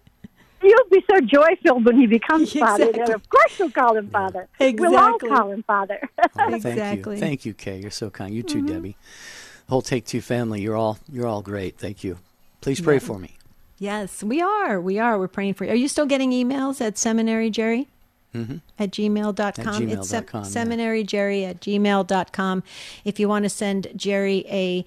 [0.62, 2.86] You'll be so joy filled when he becomes exactly.
[2.92, 3.02] father.
[3.02, 4.48] And of course, you'll call him father.
[4.58, 4.88] Exactly.
[4.88, 6.00] We'll all call him father.
[6.18, 7.16] oh, thank exactly.
[7.16, 7.20] You.
[7.20, 7.78] Thank you, Kay.
[7.78, 8.34] You're so kind.
[8.34, 8.66] You too, mm-hmm.
[8.66, 8.96] Debbie.
[9.68, 10.60] Whole Take Two family.
[10.60, 11.78] You're all you're all great.
[11.78, 12.18] Thank you.
[12.60, 13.00] Please pray yeah.
[13.00, 13.36] for me.
[13.78, 14.80] Yes, we are.
[14.80, 15.18] We are.
[15.18, 15.72] We're praying for you.
[15.72, 17.88] Are you still getting emails at seminary, Jerry?
[18.34, 18.56] Mm-hmm.
[18.78, 19.36] At gmail.com.
[19.36, 19.92] At gmail.
[19.92, 20.42] It's se- yeah.
[20.42, 22.62] seminary jerry at gmail.com.
[23.04, 24.84] If you want to send Jerry a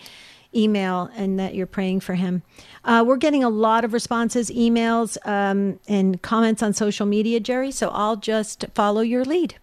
[0.56, 2.42] email and that you're praying for him.
[2.84, 7.72] Uh, we're getting a lot of responses, emails, um, and comments on social media, Jerry.
[7.72, 9.56] So I'll just follow your lead.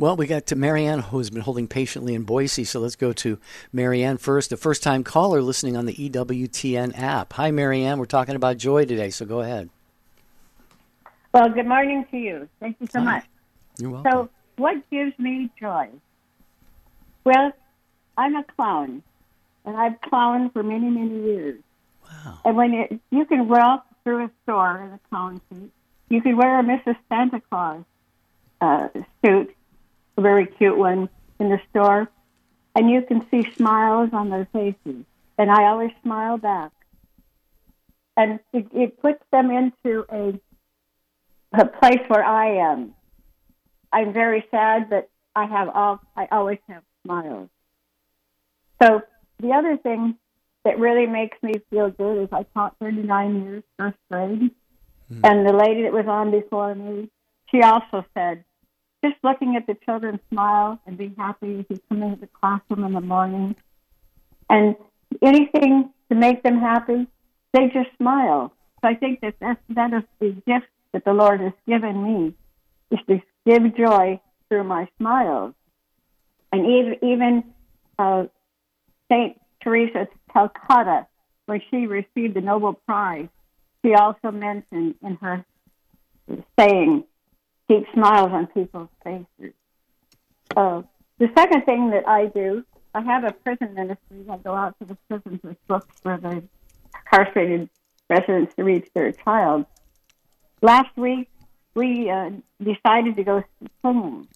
[0.00, 2.64] Well, we got to Marianne, who has been holding patiently in Boise.
[2.64, 3.38] So let's go to
[3.70, 7.34] Marianne first, a first time caller listening on the EWTN app.
[7.34, 7.98] Hi, Marianne.
[7.98, 9.68] We're talking about joy today, so go ahead.
[11.34, 12.48] Well, good morning to you.
[12.60, 13.04] Thank you so Hi.
[13.04, 13.24] much.
[13.76, 14.10] You're welcome.
[14.10, 15.90] So, what gives me joy?
[17.24, 17.52] Well,
[18.16, 19.02] I'm a clown,
[19.66, 21.60] and I've clowned for many, many years.
[22.10, 22.38] Wow.
[22.46, 25.70] And when you, you can walk through a store in a clown suit,
[26.08, 26.96] you can wear a Mrs.
[27.10, 27.84] Santa Claus
[28.62, 28.88] uh,
[29.22, 29.54] suit,
[30.20, 31.08] very cute one
[31.38, 32.08] in the store,
[32.74, 35.04] and you can see smiles on their faces.
[35.38, 36.72] And I always smile back.
[38.16, 40.38] And it, it puts them into a,
[41.58, 42.94] a place where I am.
[43.92, 46.00] I'm very sad, but I have all.
[46.16, 47.48] I always have smiles.
[48.82, 49.02] So
[49.40, 50.16] the other thing
[50.64, 54.50] that really makes me feel good is I taught 39 years first grade,
[55.10, 55.20] mm.
[55.24, 57.08] and the lady that was on before me,
[57.50, 58.44] she also said,
[59.04, 62.84] just looking at the children smile and be happy as you come into the classroom
[62.84, 63.56] in the morning.
[64.48, 64.76] And
[65.22, 67.06] anything to make them happy,
[67.52, 68.52] they just smile.
[68.80, 72.34] So I think that that's, that is the gift that the Lord has given me,
[72.90, 75.54] is to give joy through my smiles.
[76.52, 77.44] And even, even
[77.98, 78.24] uh,
[79.10, 79.40] St.
[79.62, 81.06] Teresa Calcutta,
[81.46, 83.28] when she received the Nobel Prize,
[83.84, 85.44] she also mentioned in her
[86.58, 87.04] saying,
[87.70, 89.54] keep smiles on people's faces.
[90.56, 90.82] Uh,
[91.18, 92.64] the second thing that I do,
[92.94, 94.24] I have a prison ministry.
[94.28, 96.42] I go out to the prisons with books for the
[96.96, 97.68] incarcerated
[98.08, 99.66] residents to reach their child.
[100.62, 101.30] Last week,
[101.74, 103.44] we uh, decided to go
[103.82, 104.26] singing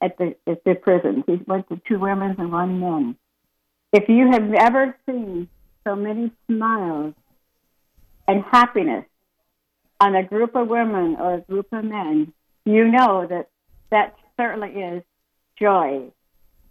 [0.00, 1.22] at the at the prison.
[1.28, 3.16] We went to two women and one man.
[3.92, 5.48] If you have ever seen
[5.86, 7.14] so many smiles
[8.26, 9.04] and happiness
[10.00, 12.32] on a group of women or a group of men,
[12.64, 13.48] you know that
[13.90, 15.02] that certainly is
[15.58, 16.10] joy.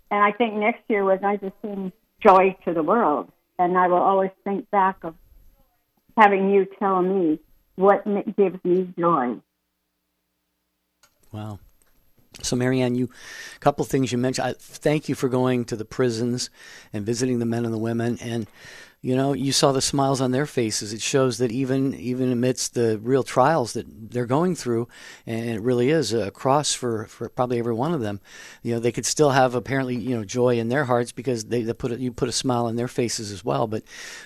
[0.10, 3.32] And I think next year we're going to sing Joy to the World.
[3.58, 5.16] And I will always think back of
[6.18, 7.39] having you tell me
[7.76, 8.04] what
[8.36, 9.36] gives me joy.
[11.32, 11.60] Wow.
[12.44, 13.10] So, Marianne, you
[13.56, 14.48] a couple things you mentioned.
[14.48, 16.50] I, thank you for going to the prisons
[16.94, 18.18] and visiting the men and the women.
[18.22, 18.48] And
[19.02, 22.76] you know you saw the smiles on their faces it shows that even even amidst
[22.76, 24.88] the real trials that they're going through
[25.26, 28.20] and it really is a cross for for probably every one of them
[28.62, 31.64] you know they could still have apparently you know joy in their hearts because they,
[31.64, 33.84] they put a, you put a smile on their faces as well but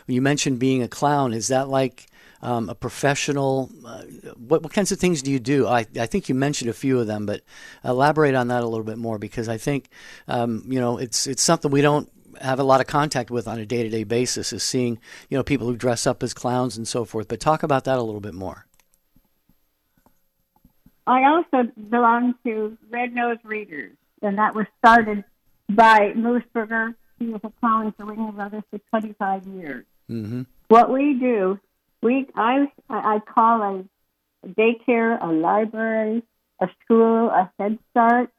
[0.07, 2.07] you mentioned being a clown is that like
[2.41, 4.03] um, a professional uh,
[4.37, 6.99] what, what kinds of things do you do I, I think you mentioned a few
[6.99, 7.41] of them but
[7.83, 9.89] elaborate on that a little bit more because I think
[10.27, 12.09] um, you know it's it's something we don't
[12.41, 15.37] have a lot of contact with on a day to day basis is seeing you
[15.37, 17.27] know people who dress up as clowns and so forth.
[17.27, 18.65] But talk about that a little bit more.
[21.07, 25.23] I also belong to Red Nose Readers, and that was started
[25.69, 26.95] by Moose Burger.
[27.19, 29.85] He was a clown for Ringling Brothers for 25 years.
[30.09, 30.41] Mm-hmm.
[30.67, 31.59] What we do,
[32.01, 36.23] we I I call a daycare, a library,
[36.59, 38.29] a school, a Head Start,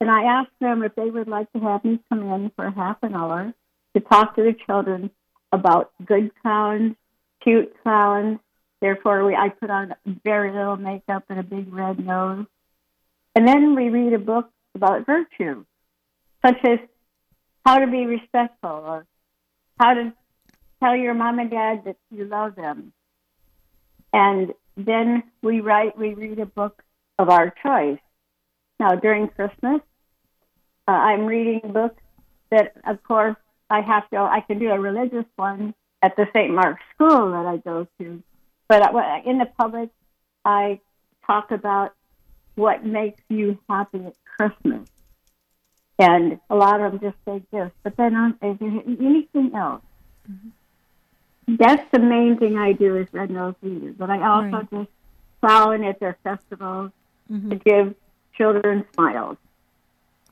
[0.00, 2.98] and I ask them if they would like to have me come in for half
[3.02, 3.52] an hour
[3.94, 5.10] to talk to the children
[5.52, 6.94] about good clowns,
[7.42, 8.38] cute clowns.
[8.80, 9.94] Therefore, we I put on
[10.24, 12.46] very little makeup and a big red nose,
[13.34, 15.64] and then we read a book about virtue,
[16.44, 16.78] such as
[17.64, 19.06] how to be respectful or
[19.78, 20.12] how to
[20.82, 22.92] tell your mom and dad that you love them.
[24.14, 26.84] And then we write, we read a book
[27.18, 27.98] of our choice.
[28.78, 29.80] Now, during Christmas,
[30.86, 32.00] uh, I'm reading books
[32.50, 33.34] that, of course,
[33.68, 36.54] I have to, I can do a religious one at the St.
[36.54, 38.22] Mark's School that I go to.
[38.68, 38.94] But
[39.26, 39.90] in the public,
[40.44, 40.78] I
[41.26, 41.94] talk about
[42.54, 44.88] what makes you happy at Christmas.
[45.98, 47.72] And a lot of them just say this.
[47.82, 49.82] But then, um, is there anything else?
[50.30, 50.50] Mm-hmm.
[51.46, 53.94] That's the main thing I do is Red Nose Readers.
[53.98, 54.70] But I also right.
[54.70, 54.90] just
[55.40, 56.90] clown at their festivals
[57.30, 57.50] mm-hmm.
[57.50, 57.94] to give
[58.36, 59.36] children smiles.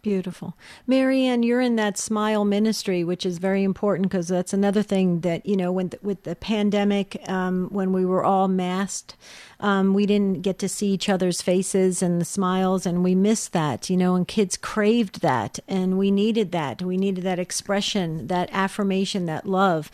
[0.02, 0.56] Beautiful.
[0.84, 5.46] Marianne, you're in that smile ministry, which is very important because that's another thing that,
[5.46, 9.14] you know, when the, with the pandemic, um, when we were all masked,
[9.60, 13.52] um, we didn't get to see each other's faces and the smiles, and we missed
[13.52, 16.82] that, you know, and kids craved that, and we needed that.
[16.82, 19.88] We needed that expression, that affirmation, that love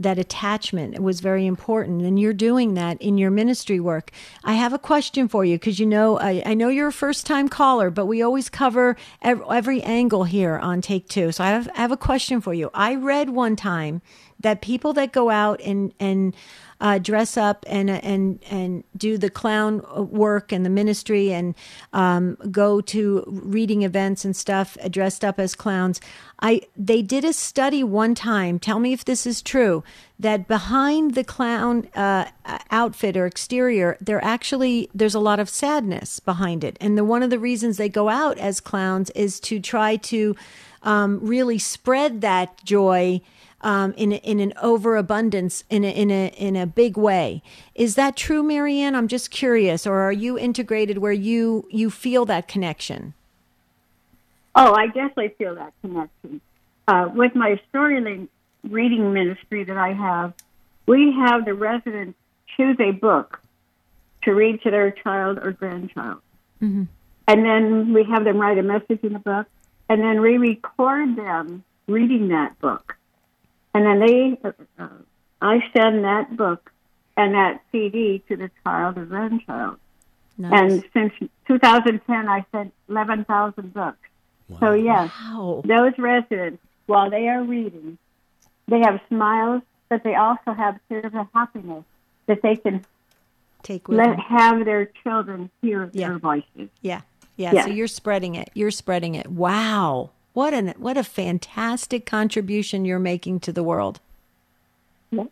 [0.00, 4.10] that attachment was very important and you're doing that in your ministry work.
[4.44, 7.26] I have a question for you because you know I, I, know you're a first
[7.26, 11.32] time caller but we always cover every, angle here on take two.
[11.32, 12.70] So I have, I have a question for you.
[12.74, 14.02] I read one time
[14.40, 16.34] that people that go out and and
[16.80, 21.54] uh, dress up and and and do the clown work and the ministry and
[21.92, 26.00] um, go to reading events and stuff uh, dressed up as clowns.
[26.40, 28.58] I they did a study one time.
[28.60, 29.82] Tell me if this is true.
[30.20, 32.26] That behind the clown uh,
[32.70, 36.76] outfit or exterior, there actually there's a lot of sadness behind it.
[36.80, 40.36] And the one of the reasons they go out as clowns is to try to
[40.82, 43.20] um, really spread that joy
[43.60, 47.42] um, in in an overabundance in a, in a in a big way.
[47.74, 48.94] Is that true, Marianne?
[48.94, 53.14] I'm just curious, or are you integrated where you you feel that connection?
[54.54, 56.40] Oh, I definitely feel that connection.
[56.86, 58.28] Uh, with my Storylink
[58.64, 60.32] reading ministry that I have,
[60.86, 62.18] we have the residents
[62.56, 63.40] choose a book
[64.22, 66.20] to read to their child or grandchild.
[66.62, 66.84] Mm-hmm.
[67.28, 69.46] And then we have them write a message in the book,
[69.88, 72.96] and then we record them reading that book.
[73.78, 74.38] And then they,
[74.76, 74.88] uh,
[75.40, 76.72] I send that book
[77.16, 79.76] and that CD to the child or grandchild.
[80.36, 80.52] Nice.
[80.52, 83.98] And since 2010, I sent 11,000 books.
[84.48, 84.58] Wow.
[84.58, 85.62] So, yes, wow.
[85.64, 87.98] those residents, while they are reading,
[88.66, 91.84] they have smiles, but they also have tears of happiness
[92.26, 92.84] that they can
[93.62, 94.18] take let them.
[94.18, 96.08] have their children hear yeah.
[96.08, 96.68] their voices.
[96.82, 97.02] Yeah.
[97.36, 97.52] yeah.
[97.52, 97.64] Yeah.
[97.64, 98.50] So you're spreading it.
[98.54, 99.28] You're spreading it.
[99.28, 100.10] Wow.
[100.38, 103.98] What an what a fantastic contribution you're making to the world.
[105.10, 105.24] Yeah.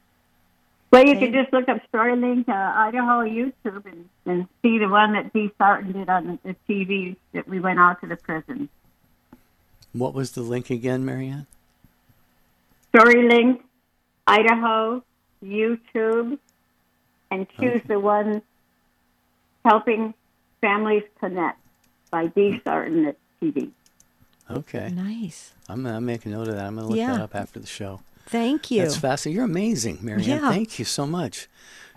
[0.90, 1.30] Well, you okay.
[1.30, 5.52] can just look up Storylink uh, Idaho YouTube and, and see the one that Dee
[5.58, 8.68] Sarton did on the TV that we went out to the prison.
[9.92, 11.46] What was the link again, Marianne?
[12.92, 13.60] Storylink
[14.26, 15.04] Idaho
[15.40, 16.36] YouTube
[17.30, 17.84] and choose okay.
[17.86, 18.42] the one
[19.64, 20.14] helping
[20.60, 21.60] families connect
[22.10, 23.70] by Dee Sarton at TV.
[24.50, 24.90] Okay.
[24.90, 25.52] Nice.
[25.68, 26.64] I'm gonna make a note of that.
[26.64, 27.12] I'm gonna look yeah.
[27.12, 28.00] that up after the show.
[28.26, 28.82] Thank you.
[28.82, 29.36] That's fascinating.
[29.36, 30.42] You're amazing, Marianne.
[30.42, 30.50] Yeah.
[30.50, 31.48] Thank you so much.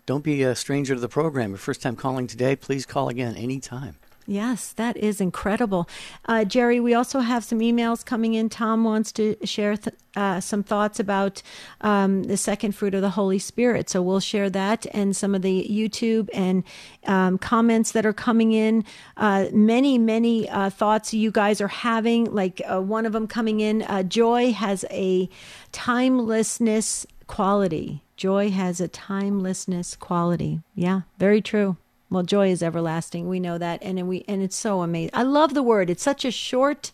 [0.06, 1.52] Don't be a stranger to the program.
[1.52, 3.96] Your first time calling today, please call again anytime.
[4.30, 5.90] Yes, that is incredible.
[6.26, 8.48] Uh, Jerry, we also have some emails coming in.
[8.48, 11.42] Tom wants to share th- uh, some thoughts about
[11.82, 13.90] um, the second fruit of the Holy Spirit.
[13.90, 16.64] So we'll share that and some of the YouTube and
[17.08, 18.86] um, comments that are coming in.
[19.18, 23.62] Uh, many, many uh, thoughts you guys are having, like uh, one of them coming
[23.62, 23.82] in.
[23.82, 25.28] Uh, joy has a
[25.72, 28.04] timelessness quality.
[28.16, 30.60] Joy has a timelessness quality.
[30.76, 31.78] Yeah, very true.
[32.10, 33.30] Well, joy is everlasting.
[33.30, 35.12] We know that, and we and it's so amazing.
[35.14, 35.90] I love the word.
[35.90, 36.92] It's such a short,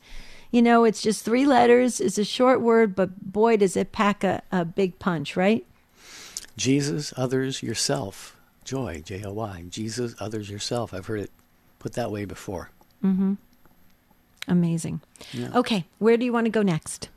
[0.52, 2.02] you know, it's just three letters.
[2.02, 5.66] It's a short word, but boy, does it pack a, a big punch, right?
[6.58, 8.38] Jesus, others, yourself.
[8.66, 9.66] Joy, J O Y.
[9.70, 10.94] Jesus, others, yourself.
[10.94, 11.32] I've heard it
[11.80, 12.72] put that way before.
[13.04, 13.34] Mm-hmm.
[14.48, 15.02] Amazing.
[15.32, 15.52] Yeah.
[15.56, 17.10] Okay, where do you want to go next?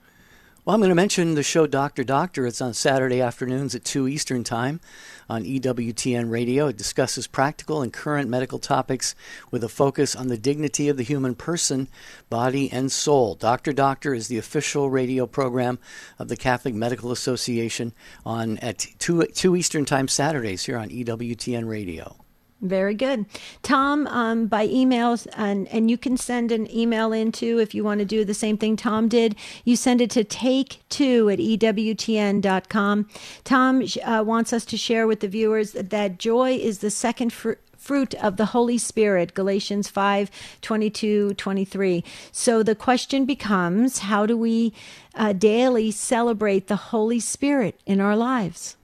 [0.69, 2.47] Well, I'm going to mention the show Doctor Doctor.
[2.47, 4.81] It's on Saturday afternoons at 2 Eastern Time
[5.27, 6.67] on EWTN Radio.
[6.67, 9.15] It discusses practical and current medical topics
[9.51, 11.89] with a focus on the dignity of the human person,
[12.29, 13.35] body, and soul.
[13.35, 15.79] Doctor Doctor is the official radio program
[16.19, 17.95] of the Catholic Medical Association
[18.27, 22.15] on at 2, 2 Eastern Time Saturdays here on EWTN Radio.
[22.61, 23.27] Very good.
[23.63, 28.01] Tom, um, by emails, and, and you can send an email into if you want
[28.01, 29.37] to do the same thing Tom did.
[29.65, 33.09] You send it to take two at EWTN.com.
[33.45, 37.33] Tom uh, wants us to share with the viewers that, that joy is the second
[37.33, 40.29] fr- fruit of the Holy Spirit, Galatians 5
[40.61, 42.05] 22 23.
[42.33, 44.73] So the question becomes how do we
[45.15, 48.78] uh, daily celebrate the Holy Spirit in our lives?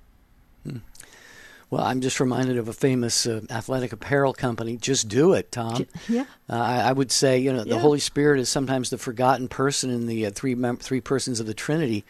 [1.75, 4.77] Well, I'm just reminded of a famous uh, athletic apparel company.
[4.77, 5.89] Just do it, Tom.
[6.09, 6.27] Yeah.
[6.49, 7.79] Uh, I, I, would say, you know, the yeah.
[7.79, 11.47] Holy Spirit is sometimes the forgotten person in the uh, three mem- three persons of
[11.47, 12.05] the Trinity.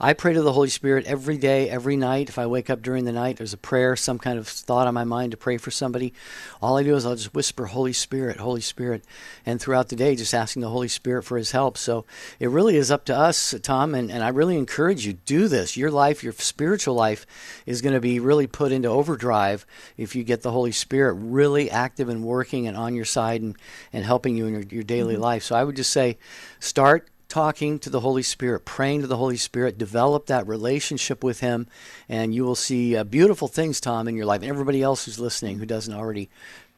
[0.00, 2.28] I pray to the Holy Spirit every day, every night.
[2.28, 4.94] If I wake up during the night, there's a prayer, some kind of thought on
[4.94, 6.14] my mind to pray for somebody.
[6.62, 9.04] All I do is I'll just whisper, "Holy Spirit, Holy Spirit,"
[9.44, 11.76] and throughout the day, just asking the Holy Spirit for His help.
[11.76, 12.04] So
[12.38, 15.76] it really is up to us, Tom, and, and I really encourage you do this.
[15.76, 17.26] Your life, your spiritual life,
[17.66, 21.70] is going to be really put into overdrive if you get the Holy Spirit really
[21.70, 23.56] active and working and on your side and
[23.92, 25.22] and helping you in your, your daily mm-hmm.
[25.22, 25.42] life.
[25.42, 26.18] So I would just say
[26.60, 31.40] start talking to the Holy Spirit, praying to the Holy Spirit, develop that relationship with
[31.40, 31.68] Him,
[32.08, 34.42] and you will see uh, beautiful things, Tom, in your life.
[34.42, 36.28] And everybody else who's listening who doesn't already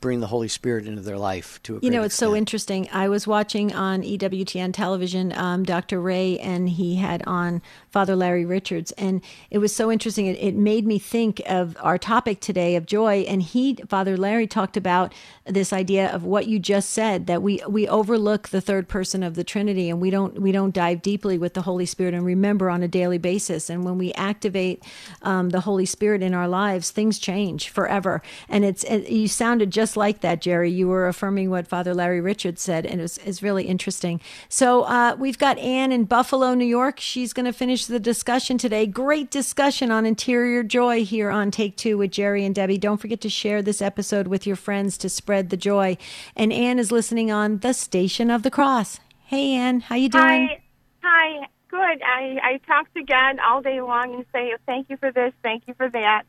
[0.02, 2.30] bring the Holy Spirit into their life to a You know, it's extent.
[2.30, 2.88] so interesting.
[2.92, 6.00] I was watching on EWTN television um, Dr.
[6.00, 7.62] Ray, and he had on
[7.92, 9.20] Father Larry Richards, and
[9.50, 10.26] it was so interesting.
[10.26, 14.46] It, it, made me think of our topic today of joy, and he, Father Larry,
[14.46, 15.12] talked about
[15.44, 19.34] this idea of what you just said that we we overlook the third person of
[19.34, 22.70] the Trinity, and we don't we don't dive deeply with the Holy Spirit and remember
[22.70, 23.68] on a daily basis.
[23.68, 24.82] And when we activate
[25.20, 28.22] um, the Holy Spirit in our lives, things change forever.
[28.48, 30.70] And it's it, you sounded just like that, Jerry.
[30.70, 34.20] You were affirming what Father Larry Richards said, and it was, it's really interesting.
[34.48, 36.98] So uh, we've got Anne in Buffalo, New York.
[36.98, 38.86] She's going to finish the discussion today.
[38.86, 42.78] Great discussion on interior joy here on Take Two with Jerry and Debbie.
[42.78, 45.96] Don't forget to share this episode with your friends to spread the joy.
[46.36, 49.00] And Anne is listening on the Station of the Cross.
[49.24, 50.48] Hey, Anne, how you doing?
[50.48, 50.62] Hi.
[51.02, 51.46] Hi.
[51.68, 52.02] Good.
[52.02, 55.62] I, I talk to God all day long and say, thank you for this, thank
[55.66, 56.24] you for that.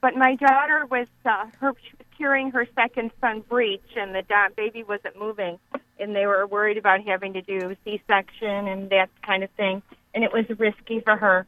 [0.00, 4.22] But my daughter was, uh, her, she was curing her second son breech, and the
[4.22, 5.60] da- baby wasn't moving,
[6.00, 9.82] and they were worried about having to do C-section and that kind of thing,
[10.14, 11.46] and it was risky for her.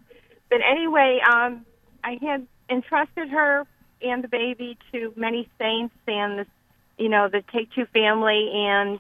[0.49, 1.65] But anyway, um,
[2.03, 3.67] I had entrusted her
[4.03, 6.47] and the baby to many saints and the,
[6.99, 8.99] you know, the Take Two family, and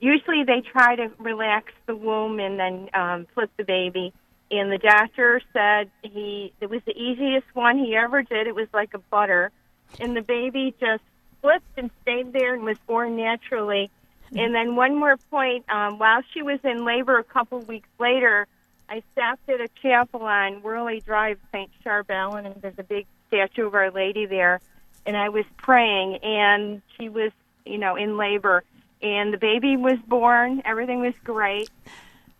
[0.00, 4.12] usually they try to relax the womb and then um, flip the baby.
[4.50, 8.46] And the doctor said he it was the easiest one he ever did.
[8.46, 9.50] It was like a butter,
[9.98, 11.02] and the baby just
[11.42, 13.90] flipped and stayed there and was born naturally.
[14.34, 18.48] And then one more point, um, while she was in labor a couple weeks later,
[18.88, 21.70] I stopped at a chapel on Worley Drive, St.
[21.84, 24.60] Charbel, and there's a big statue of Our Lady there.
[25.04, 27.32] And I was praying, and she was,
[27.64, 28.64] you know, in labor.
[29.02, 30.62] And the baby was born.
[30.64, 31.68] Everything was great.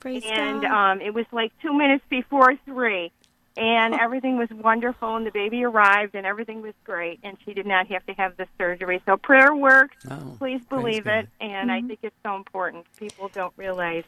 [0.01, 0.93] Praise and God.
[0.93, 3.13] um, it was like two minutes before three.
[3.59, 7.65] And everything was wonderful, and the baby arrived, and everything was great, and she did
[7.65, 9.01] not have to have the surgery.
[9.07, 9.97] So prayer works.
[10.11, 11.21] Oh, Please praise believe God.
[11.21, 12.85] it, and I think it's so important.
[12.99, 14.05] People don't realize.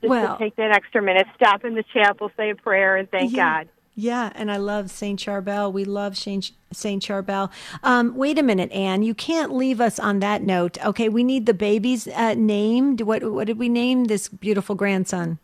[0.00, 3.10] Just Well- to take that extra minute, stop in the chapel, say a prayer, and
[3.10, 3.58] thank Yeah.
[3.64, 3.68] God.
[4.00, 5.72] Yeah, and I love Saint Charbel.
[5.72, 7.50] We love Saint Saint Charbel.
[7.82, 9.02] Um, wait a minute, Anne.
[9.02, 10.78] You can't leave us on that note.
[10.86, 12.96] Okay, we need the baby's uh, name.
[12.98, 15.38] What what did we name this beautiful grandson?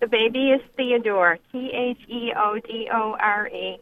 [0.00, 3.78] The baby is Theodore, T H E O D O R E,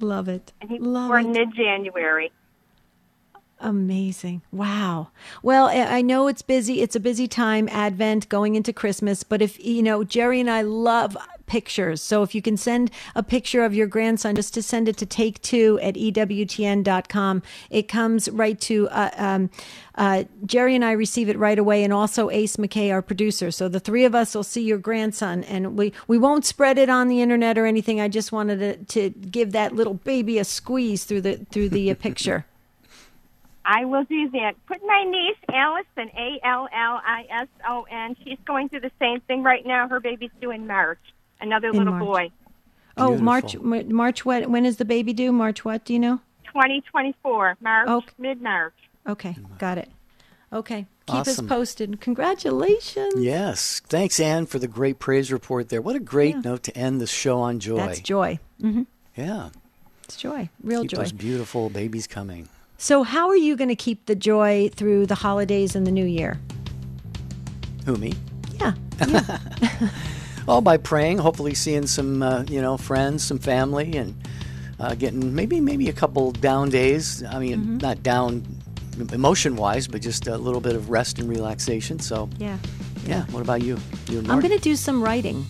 [0.00, 0.52] Love it.
[0.62, 2.32] and he was love born mid January.
[3.62, 4.40] Amazing.
[4.50, 5.08] Wow.
[5.42, 6.80] Well, I know it's busy.
[6.80, 9.22] It's a busy time, Advent, going into Christmas.
[9.22, 12.00] But if, you know, Jerry and I love pictures.
[12.00, 15.04] So if you can send a picture of your grandson, just to send it to
[15.04, 19.50] take two at EWTN.com, it comes right to, uh, um,
[19.96, 21.84] uh, Jerry and I receive it right away.
[21.84, 23.50] And also Ace McKay, our producer.
[23.50, 26.88] So the three of us will see your grandson and we, we won't spread it
[26.88, 28.00] on the internet or anything.
[28.00, 31.90] I just wanted to, to give that little baby a squeeze through the, through the
[31.90, 32.46] uh, picture.
[33.64, 34.52] I will do that.
[34.66, 38.16] Put my niece Allison, A L L I S O N.
[38.24, 39.86] She's going through the same thing right now.
[39.88, 40.98] Her baby's due in March.
[41.40, 42.04] Another little March.
[42.04, 42.30] boy.
[42.96, 43.24] Oh, Beautiful.
[43.64, 43.86] March.
[43.90, 44.24] March.
[44.24, 44.50] What?
[44.50, 45.32] When is the baby due?
[45.32, 45.64] March.
[45.64, 45.84] What?
[45.84, 46.20] Do you know?
[46.46, 48.08] 2024, March, Okay.
[48.18, 48.74] mid March.
[49.06, 49.88] Okay, got it.
[50.52, 50.86] Okay.
[51.06, 51.44] Keep Awesome.
[51.46, 52.00] us posted.
[52.00, 53.14] Congratulations.
[53.16, 53.80] Yes.
[53.88, 55.80] Thanks, Anne, for the great praise report there.
[55.80, 56.40] What a great Yeah.
[56.44, 57.76] note to end the show on joy.
[57.76, 58.38] That's joy.
[58.60, 58.82] hmm
[59.16, 59.50] Yeah.
[60.04, 60.48] It's joy.
[60.62, 60.96] Real Keep joy.
[60.98, 62.48] those beautiful babies coming.
[62.82, 66.06] So, how are you going to keep the joy through the holidays and the new
[66.06, 66.40] year?
[67.84, 68.14] Who, me?
[68.58, 68.72] Yeah.
[70.48, 74.16] Oh, by praying, hopefully seeing some, uh, you know, friends, some family, and
[74.80, 77.22] uh, getting maybe maybe a couple down days.
[77.22, 77.76] I mean, Mm-hmm.
[77.78, 78.42] not down
[79.12, 82.00] emotion wise, but just a little bit of rest and relaxation.
[82.00, 82.56] So, Yeah.
[83.06, 83.26] yeah.
[83.30, 83.78] What about you?
[84.08, 85.44] You and I'm going to do some writing.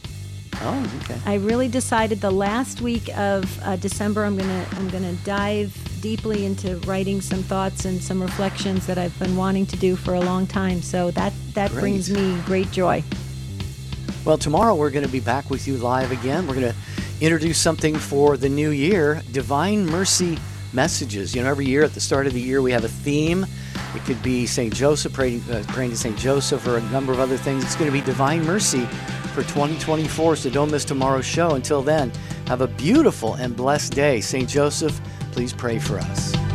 [0.62, 1.18] Oh, okay.
[1.24, 6.44] I really decided the last week of uh, December I'm gonna I'm gonna dive deeply
[6.46, 10.20] into writing some thoughts and some reflections that I've been wanting to do for a
[10.20, 10.82] long time.
[10.82, 11.80] So that that Great.
[11.80, 13.02] brings me great joy.
[14.24, 16.46] Well, tomorrow we're going to be back with you live again.
[16.46, 16.76] We're going to
[17.22, 20.38] introduce something for the new year Divine Mercy
[20.74, 21.34] Messages.
[21.34, 23.46] You know, every year at the start of the year we have a theme.
[23.94, 24.72] It could be St.
[24.74, 26.16] Joseph, praying, uh, praying to St.
[26.18, 27.64] Joseph, or a number of other things.
[27.64, 28.86] It's going to be Divine Mercy
[29.40, 31.54] for 2024, so don't miss tomorrow's show.
[31.54, 32.12] Until then,
[32.46, 34.20] have a beautiful and blessed day.
[34.20, 34.48] St.
[34.48, 35.00] Joseph,
[35.32, 36.49] please pray for us.